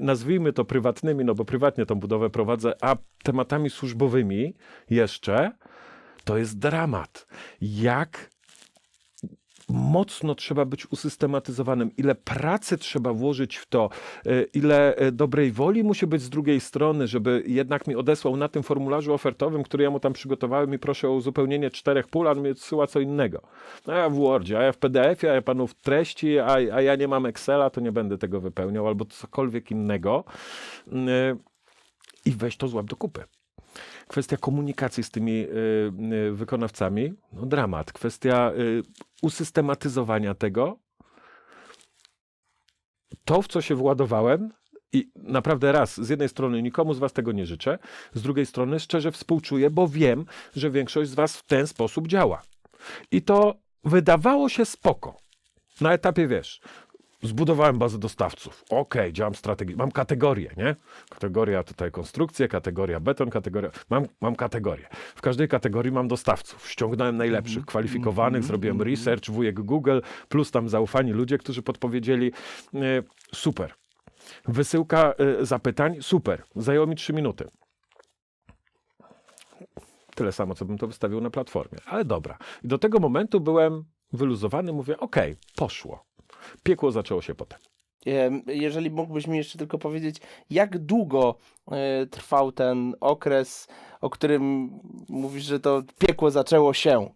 nazwijmy 0.00 0.52
to 0.52 0.64
prywatnymi, 0.64 1.24
no 1.24 1.34
bo 1.34 1.44
prywatnie 1.44 1.86
tą 1.86 1.94
budowę 1.94 2.30
prowadzę, 2.30 2.74
a 2.80 2.96
tematami 3.22 3.70
służbowymi 3.70 4.54
jeszcze, 4.90 5.52
to 6.24 6.38
jest 6.38 6.58
dramat. 6.58 7.26
Jak 7.60 8.30
mocno 9.72 10.34
trzeba 10.34 10.64
być 10.64 10.92
usystematyzowanym, 10.92 11.90
ile 11.96 12.14
pracy 12.14 12.78
trzeba 12.78 13.12
włożyć 13.12 13.56
w 13.56 13.66
to, 13.66 13.90
e, 14.26 14.42
ile 14.42 14.96
e, 14.96 15.12
dobrej 15.12 15.52
woli 15.52 15.84
musi 15.84 16.06
być 16.06 16.22
z 16.22 16.30
drugiej 16.30 16.60
strony, 16.60 17.06
żeby 17.06 17.42
jednak 17.46 17.86
mi 17.86 17.96
odesłał 17.96 18.36
na 18.36 18.48
tym 18.48 18.62
formularzu 18.62 19.14
ofertowym, 19.14 19.62
który 19.62 19.84
ja 19.84 19.90
mu 19.90 20.00
tam 20.00 20.12
przygotowałem 20.12 20.74
i 20.74 20.78
proszę 20.78 21.08
o 21.08 21.12
uzupełnienie 21.12 21.70
czterech 21.70 22.08
pól, 22.08 22.28
a 22.28 22.30
on 22.30 22.42
mi 22.42 22.50
odsyła 22.50 22.86
co 22.86 23.00
innego. 23.00 23.42
No 23.86 23.92
ja 23.92 24.08
w 24.08 24.14
Wordzie, 24.14 24.58
a 24.58 24.62
ja 24.62 24.72
w 24.72 24.78
PDF-ie, 24.78 25.32
a 25.32 25.34
ja 25.34 25.42
panu 25.42 25.66
w 25.66 25.74
treści, 25.74 26.38
a, 26.38 26.52
a 26.52 26.80
ja 26.82 26.96
nie 26.96 27.08
mam 27.08 27.26
Excela, 27.26 27.70
to 27.70 27.80
nie 27.80 27.92
będę 27.92 28.18
tego 28.18 28.40
wypełniał, 28.40 28.88
albo 28.88 29.04
cokolwiek 29.04 29.70
innego. 29.70 30.24
E, 30.92 31.36
I 32.24 32.30
weź 32.30 32.56
to 32.56 32.68
złap 32.68 32.86
do 32.86 32.96
kupy. 32.96 33.24
Kwestia 34.08 34.36
komunikacji 34.36 35.02
z 35.02 35.10
tymi 35.10 35.32
y, 35.32 35.48
y, 36.28 36.32
wykonawcami, 36.32 37.14
no 37.32 37.46
dramat. 37.46 37.92
Kwestia 37.92 38.52
y, 38.58 38.82
usystematyzowania 39.22 40.34
tego. 40.34 40.78
To, 43.24 43.42
w 43.42 43.48
co 43.48 43.60
się 43.60 43.74
władowałem, 43.74 44.52
i 44.92 45.10
naprawdę 45.16 45.72
raz, 45.72 46.00
z 46.00 46.08
jednej 46.08 46.28
strony 46.28 46.62
nikomu 46.62 46.94
z 46.94 46.98
was 46.98 47.12
tego 47.12 47.32
nie 47.32 47.46
życzę, 47.46 47.78
z 48.14 48.22
drugiej 48.22 48.46
strony 48.46 48.80
szczerze 48.80 49.12
współczuję, 49.12 49.70
bo 49.70 49.88
wiem, 49.88 50.24
że 50.56 50.70
większość 50.70 51.10
z 51.10 51.14
was 51.14 51.36
w 51.36 51.46
ten 51.46 51.66
sposób 51.66 52.08
działa. 52.08 52.42
I 53.10 53.22
to 53.22 53.54
wydawało 53.84 54.48
się 54.48 54.64
spoko. 54.64 55.16
Na 55.80 55.92
etapie, 55.92 56.26
wiesz, 56.28 56.60
zbudowałem 57.22 57.78
bazę 57.78 57.98
dostawców. 57.98 58.64
Okej, 58.70 59.12
działam 59.12 59.34
strategicznie. 59.34 59.78
Mam 59.78 59.92
kategorie, 59.92 60.50
nie? 60.56 60.76
Kategoria 61.10 61.62
tutaj 61.64 61.90
konstrukcje, 61.90 62.48
kategoria 62.48 63.00
beton, 63.00 63.30
kategoria... 63.30 63.70
Mam, 63.90 64.06
mam 64.20 64.36
kategorie. 64.36 64.88
W 65.14 65.20
każdej 65.20 65.48
kategorii 65.48 65.92
mam 65.92 66.08
dostawców. 66.08 66.70
Ściągnąłem 66.70 67.16
najlepszych, 67.16 67.66
kwalifikowanych, 67.66 68.44
zrobiłem 68.44 68.82
research, 68.82 69.30
wujek 69.30 69.60
Google, 69.60 70.00
plus 70.28 70.50
tam 70.50 70.68
zaufani 70.68 71.12
ludzie, 71.12 71.38
którzy 71.38 71.62
podpowiedzieli. 71.62 72.32
E, 72.74 72.78
super. 73.34 73.74
Wysyłka 74.48 75.14
e, 75.40 75.46
zapytań, 75.46 75.96
super. 76.00 76.42
Zajęło 76.56 76.86
mi 76.86 76.96
trzy 76.96 77.12
minuty. 77.12 77.48
Tyle 80.14 80.32
samo, 80.32 80.54
co 80.54 80.64
bym 80.64 80.78
to 80.78 80.86
wystawił 80.86 81.20
na 81.20 81.30
platformie. 81.30 81.78
Ale 81.86 82.04
dobra. 82.04 82.38
I 82.64 82.68
do 82.68 82.78
tego 82.78 82.98
momentu 82.98 83.40
byłem 83.40 83.84
wyluzowany, 84.12 84.72
mówię, 84.72 84.98
okej, 84.98 85.36
poszło. 85.56 86.04
Piekło 86.62 86.90
zaczęło 86.92 87.22
się 87.22 87.34
potem. 87.34 87.58
Em, 88.06 88.42
Jeżeli 88.46 88.90
mógłbyś 88.90 89.26
mi 89.26 89.36
jeszcze 89.38 89.58
tylko 89.58 89.78
powiedzieć, 89.78 90.16
jak 90.50 90.78
długo 90.78 91.34
e, 91.72 92.06
trwał 92.06 92.52
ten 92.52 92.94
okres, 93.00 93.68
o 94.00 94.10
którym 94.10 94.70
mówisz, 95.08 95.44
że 95.44 95.60
to 95.60 95.82
piekło 95.98 96.30
zaczęło 96.30 96.74
się? 96.74 97.10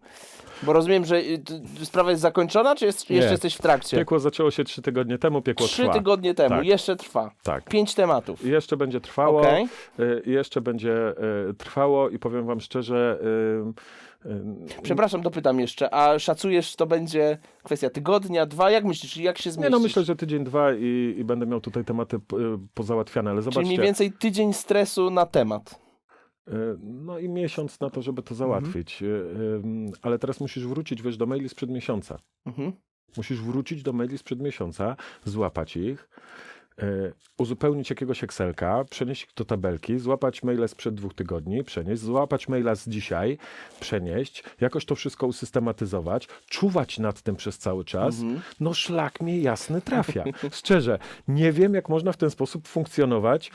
Bo 0.63 0.73
rozumiem, 0.73 1.05
że 1.05 1.17
y, 1.17 1.37
t- 1.39 1.85
sprawa 1.85 2.09
jest 2.09 2.21
zakończona, 2.21 2.75
czy 2.75 2.85
jest, 2.85 3.09
jeszcze 3.09 3.31
jesteś 3.31 3.55
w 3.55 3.61
trakcie? 3.61 3.97
Piekło 3.97 4.19
zaczęło 4.19 4.51
się 4.51 4.63
trzy 4.63 4.81
tygodnie 4.81 5.17
temu, 5.17 5.41
piekło 5.41 5.67
Trzy 5.67 5.81
trwa. 5.81 5.93
tygodnie 5.93 6.33
temu, 6.33 6.49
Tak. 6.55 6.65
jeszcze 6.65 6.95
trwa. 6.95 7.31
Tak. 7.43 7.63
Pięć 7.69 7.95
tematów. 7.95 8.45
Jeszcze 8.45 8.77
będzie 8.77 9.01
trwało. 9.01 9.39
Okej. 9.41 9.67
y, 9.99 10.21
i 10.25 10.31
Jeszcze 10.31 10.61
będzie 10.61 11.13
y, 11.49 11.53
trwało 11.53 12.09
i 12.09 12.19
powiem 12.19 12.45
wam 12.45 12.59
szczerze, 12.61 13.19
y, 13.21 13.73
Przepraszam, 14.83 15.21
dopytam 15.21 15.59
jeszcze, 15.59 15.93
a 15.93 16.19
szacujesz, 16.19 16.75
to 16.75 16.85
będzie 16.85 17.37
kwestia 17.63 17.89
tygodnia, 17.89 18.45
dwa? 18.45 18.71
Jak 18.71 18.85
myślisz, 18.85 19.17
jak 19.17 19.37
się 19.37 19.49
nie 19.49 19.53
zmieścisz? 19.53 19.71
no 19.71 19.79
myślę, 19.79 20.03
że 20.03 20.15
tydzień, 20.15 20.43
dwa 20.43 20.73
i, 20.73 21.15
i 21.17 21.23
będę 21.23 21.45
miał 21.45 21.61
tutaj 21.61 21.85
tematy 21.85 22.15
y, 22.15 22.19
pozałatwiane, 22.73 23.31
ale 23.31 23.41
Czyli 23.41 23.53
zobaczcie. 23.53 23.67
mniej 23.67 23.79
więcej 23.85 24.11
tydzień 24.11 24.53
stresu 24.53 25.09
na 25.09 25.25
temat. 25.25 25.79
y, 26.47 26.51
No 26.83 27.19
i 27.19 27.29
miesiąc 27.29 27.79
na 27.79 27.89
to, 27.89 28.01
żeby 28.01 28.19
Mhm. 28.21 28.27
to 28.29 28.35
załatwić. 28.35 29.01
Y, 29.01 29.05
y, 29.05 29.61
Ale 30.01 30.19
teraz 30.19 30.39
musisz 30.39 30.67
wrócić, 30.67 31.01
wiesz, 31.01 31.17
do 31.17 31.25
maili 31.25 31.49
sprzed 31.49 31.69
miesiąca. 31.69 32.19
Mhm. 32.45 32.71
Musisz 33.17 33.41
wrócić 33.41 33.83
do 33.83 33.93
maili 33.93 34.17
sprzed 34.17 34.39
miesiąca, 34.41 34.95
złapać 35.25 35.77
ich, 35.77 36.09
e, 36.09 36.56
uzupełnić 37.37 37.89
jakiegoś 37.89 38.23
Excelka, 38.23 38.85
przenieść 38.89 39.27
do 39.35 39.45
tabelki, 39.45 39.99
złapać 39.99 40.43
maile 40.43 40.67
sprzed 40.67 40.95
dwóch 40.95 41.13
tygodni, 41.13 41.63
przenieść, 41.63 42.01
złapać 42.01 42.47
maila 42.47 42.75
z 42.75 42.89
dzisiaj, 42.89 43.37
przenieść, 43.79 44.43
jakoś 44.61 44.85
to 44.85 44.95
wszystko 44.95 45.27
usystematyzować, 45.27 46.27
czuwać 46.49 46.99
nad 46.99 47.21
tym 47.21 47.35
przez 47.35 47.57
cały 47.57 47.85
czas. 47.85 48.19
Mhm. 48.19 48.41
No 48.59 48.73
szlak 48.73 49.21
mnie 49.21 49.39
jasny 49.39 49.81
trafia. 49.81 50.23
Szczerze, 50.51 50.99
nie 51.27 51.51
wiem, 51.51 51.73
jak 51.73 51.89
można 51.89 52.11
w 52.11 52.17
ten 52.17 52.29
sposób 52.29 52.67
funkcjonować. 52.67 53.51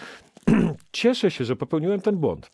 cieszę 0.92 1.30
się, 1.30 1.44
że 1.44 1.56
popełniłem 1.56 2.00
ten 2.00 2.16
błąd. 2.16 2.50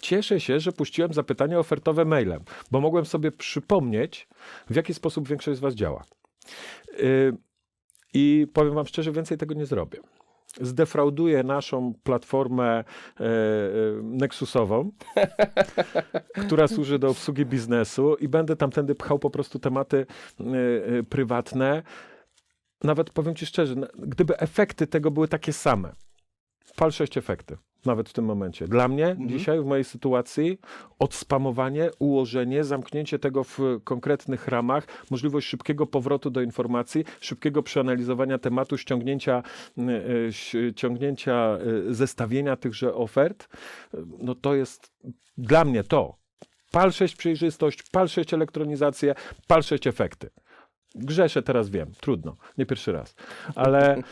Cieszę 0.00 0.40
się, 0.40 0.60
że 0.60 0.72
puściłem 0.72 1.12
zapytania 1.12 1.58
ofertowe 1.58 2.04
mailem, 2.04 2.44
bo 2.70 2.80
mogłem 2.80 3.06
sobie 3.06 3.32
przypomnieć, 3.32 4.28
w 4.70 4.76
jaki 4.76 4.94
sposób 4.94 5.28
większość 5.28 5.58
z 5.58 5.60
Was 5.60 5.74
działa. 5.74 6.04
Yy, 6.98 7.36
I 8.14 8.46
powiem 8.52 8.74
Wam 8.74 8.86
szczerze, 8.86 9.12
więcej 9.12 9.38
tego 9.38 9.54
nie 9.54 9.66
zrobię. 9.66 9.98
Zdefrauduję 10.60 11.42
naszą 11.42 11.94
platformę 12.02 12.64
e, 12.74 12.84
e, 13.24 13.24
Nexusową, 14.02 14.90
która 16.46 16.68
służy 16.68 16.98
do 16.98 17.08
obsługi 17.08 17.46
biznesu 17.46 18.14
i 18.14 18.28
będę 18.28 18.56
tamtędy 18.56 18.94
pchał 18.94 19.18
po 19.18 19.30
prostu 19.30 19.58
tematy 19.58 20.06
e, 20.40 20.44
e, 20.44 21.02
prywatne. 21.02 21.82
Nawet 22.84 23.10
powiem 23.10 23.34
Ci 23.34 23.46
szczerze, 23.46 23.74
gdyby 23.98 24.38
efekty 24.38 24.86
tego 24.86 25.10
były 25.10 25.28
takie 25.28 25.52
same, 25.52 25.92
pal 26.76 26.92
sześć 26.92 27.18
efekty, 27.18 27.56
nawet 27.86 28.08
w 28.08 28.12
tym 28.12 28.24
momencie. 28.24 28.68
Dla 28.68 28.88
mnie 28.88 29.16
dzisiaj, 29.26 29.60
w 29.60 29.64
mojej 29.66 29.84
sytuacji, 29.84 30.58
odspamowanie, 30.98 31.90
ułożenie, 31.98 32.64
zamknięcie 32.64 33.18
tego 33.18 33.44
w 33.44 33.58
konkretnych 33.84 34.48
ramach, 34.48 34.86
możliwość 35.10 35.46
szybkiego 35.48 35.86
powrotu 35.86 36.30
do 36.30 36.42
informacji, 36.42 37.04
szybkiego 37.20 37.62
przeanalizowania 37.62 38.38
tematu, 38.38 38.78
ściągnięcia, 38.78 39.42
y, 39.78 39.82
y, 39.82 40.26
ś- 40.28 40.56
ciągnięcia 40.76 41.58
y, 41.88 41.94
zestawienia 41.94 42.56
tychże 42.56 42.94
ofert, 42.94 43.48
no 44.18 44.34
to 44.34 44.54
jest 44.54 44.92
dla 45.38 45.64
mnie 45.64 45.84
to. 45.84 46.16
Pal 46.72 46.92
6 46.92 47.16
przejrzystość, 47.16 47.82
pal 47.82 48.08
6 48.08 48.34
elektronizację, 48.34 49.14
pal 49.46 49.62
6 49.62 49.86
efekty. 49.86 50.30
Grzeszę, 50.94 51.42
teraz 51.42 51.70
wiem, 51.70 51.92
trudno, 52.00 52.36
nie 52.58 52.66
pierwszy 52.66 52.92
raz, 52.92 53.14
ale, 53.54 54.02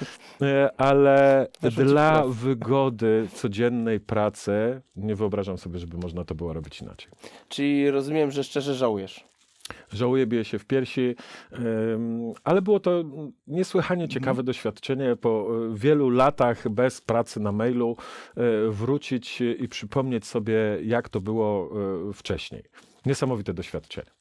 e, 0.42 0.70
ale 0.80 1.46
dla 1.70 2.24
wygody 2.28 3.28
codziennej 3.34 4.00
pracy 4.00 4.82
nie 4.96 5.14
wyobrażam 5.14 5.58
sobie, 5.58 5.78
żeby 5.78 5.98
można 5.98 6.24
to 6.24 6.34
było 6.34 6.52
robić 6.52 6.80
inaczej. 6.80 7.10
Czyli 7.48 7.90
rozumiem, 7.90 8.30
że 8.30 8.44
szczerze 8.44 8.74
żałujesz. 8.74 9.24
Żałuję, 9.92 10.26
bije 10.26 10.44
się 10.44 10.58
w 10.58 10.64
piersi, 10.64 11.14
ale 12.44 12.62
było 12.62 12.80
to 12.80 13.04
niesłychanie 13.46 14.08
ciekawe 14.08 14.42
doświadczenie. 14.42 15.16
Po 15.16 15.48
y, 15.72 15.78
wielu 15.78 16.10
latach 16.10 16.68
bez 16.68 17.00
pracy 17.00 17.40
na 17.40 17.52
mailu 17.52 17.96
y, 18.38 18.70
wrócić 18.70 19.40
i 19.40 19.68
przypomnieć 19.68 20.26
sobie, 20.26 20.78
jak 20.82 21.08
to 21.08 21.20
było 21.20 21.70
wcześniej. 22.14 22.62
Niesamowite 23.06 23.54
doświadczenie. 23.54 24.15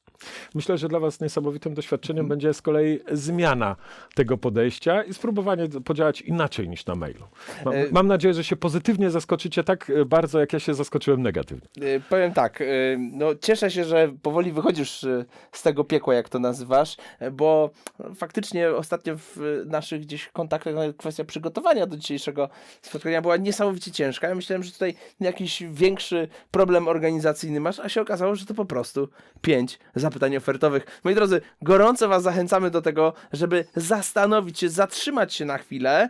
Myślę, 0.54 0.78
że 0.78 0.88
dla 0.88 1.00
Was 1.00 1.20
niesamowitym 1.20 1.74
doświadczeniem 1.74 2.28
będzie 2.28 2.54
z 2.54 2.62
kolei 2.62 3.00
zmiana 3.12 3.76
tego 4.14 4.38
podejścia 4.38 5.02
i 5.02 5.14
spróbowanie 5.14 5.68
podziałać 5.84 6.20
inaczej 6.20 6.68
niż 6.68 6.86
na 6.86 6.94
mailu. 6.94 7.24
Mam, 7.64 7.74
E- 7.74 7.86
mam 7.92 8.06
nadzieję, 8.06 8.34
że 8.34 8.44
się 8.44 8.56
pozytywnie 8.56 9.10
zaskoczycie 9.10 9.64
tak 9.64 9.92
bardzo, 10.06 10.40
jak 10.40 10.52
ja 10.52 10.58
się 10.60 10.74
zaskoczyłem 10.74 11.22
negatywnie. 11.22 11.68
Y, 11.82 12.02
Powiem 12.08 12.32
tak, 12.32 12.60
y, 12.60 12.98
no 13.12 13.34
cieszę 13.34 13.70
się, 13.70 13.84
że 13.84 14.12
powoli 14.22 14.52
wychodzisz 14.52 15.04
y, 15.04 15.24
z 15.52 15.62
tego 15.62 15.84
piekła, 15.84 16.14
jak 16.14 16.28
to 16.28 16.38
nazywasz, 16.38 16.96
y, 17.22 17.30
bo 17.30 17.70
faktycznie 18.14 18.70
ostatnio 18.70 19.16
w 19.16 19.62
naszych 19.66 20.00
gdzieś 20.00 20.28
kontaktach 20.28 20.74
kwestia 20.96 21.24
przygotowania 21.24 21.86
do 21.86 21.96
dzisiejszego 21.96 22.48
spotkania 22.82 23.22
była 23.22 23.36
niesamowicie 23.36 23.90
ciężka. 23.90 24.28
Ja 24.28 24.34
myślałem, 24.34 24.62
że 24.62 24.72
tutaj 24.72 24.94
jakiś 25.20 25.62
większy 25.70 26.28
problem 26.50 26.88
organizacyjny 26.88 27.60
masz, 27.60 27.80
a 27.80 27.88
się 27.88 28.00
okazało, 28.00 28.34
że 28.34 28.46
to 28.46 28.54
po 28.54 28.64
prostu 28.64 29.08
pięć 29.40 29.78
zapytań 30.06 30.36
ofertowych. 30.36 31.00
Moi 31.04 31.14
drodzy, 31.14 31.40
gorąco 31.62 32.08
Was 32.08 32.22
zachęcamy 32.22 32.70
do 32.70 32.82
tego, 32.82 33.12
żeby 33.32 33.64
zastanowić 33.76 34.58
się, 34.58 34.68
zatrzymać 34.68 35.34
się 35.34 35.44
na 35.44 35.58
chwilę, 35.58 36.08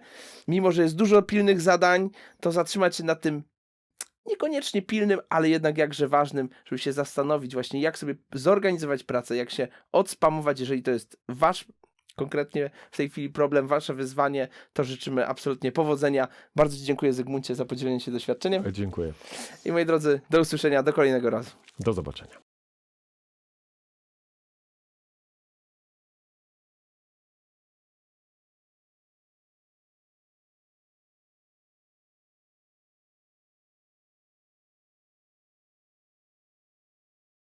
mimo 0.48 0.72
że 0.72 0.82
jest 0.82 0.96
dużo 0.96 1.22
pilnych 1.22 1.60
zadań, 1.60 2.10
to 2.40 2.52
zatrzymać 2.52 2.96
się 2.96 3.04
nad 3.04 3.20
tym 3.20 3.42
niekoniecznie 4.26 4.82
pilnym, 4.82 5.20
ale 5.28 5.48
jednak 5.48 5.78
jakże 5.78 6.08
ważnym, 6.08 6.48
żeby 6.64 6.78
się 6.78 6.92
zastanowić 6.92 7.54
właśnie, 7.54 7.80
jak 7.80 7.98
sobie 7.98 8.14
zorganizować 8.32 9.04
pracę, 9.04 9.36
jak 9.36 9.50
się 9.50 9.68
odspamować, 9.92 10.60
jeżeli 10.60 10.82
to 10.82 10.90
jest 10.90 11.20
wasz 11.28 11.64
konkretnie 12.16 12.70
w 12.90 12.96
tej 12.96 13.10
chwili 13.10 13.30
problem, 13.30 13.66
wasze 13.66 13.94
wyzwanie, 13.94 14.48
to 14.72 14.84
życzymy 14.84 15.26
absolutnie 15.26 15.72
powodzenia. 15.72 16.28
Bardzo 16.56 16.76
Ci 16.76 16.82
dziękuję 16.82 17.12
Zygmuncie 17.12 17.54
za 17.54 17.64
podzielenie 17.64 18.00
się 18.00 18.12
doświadczeniem 18.12 18.72
Dziękuję. 18.72 19.12
i 19.64 19.72
moi 19.72 19.86
drodzy, 19.86 20.20
do 20.30 20.40
usłyszenia, 20.40 20.82
do 20.82 20.92
kolejnego 20.92 21.30
razu. 21.30 21.50
Do 21.80 21.92
zobaczenia. 21.92 22.45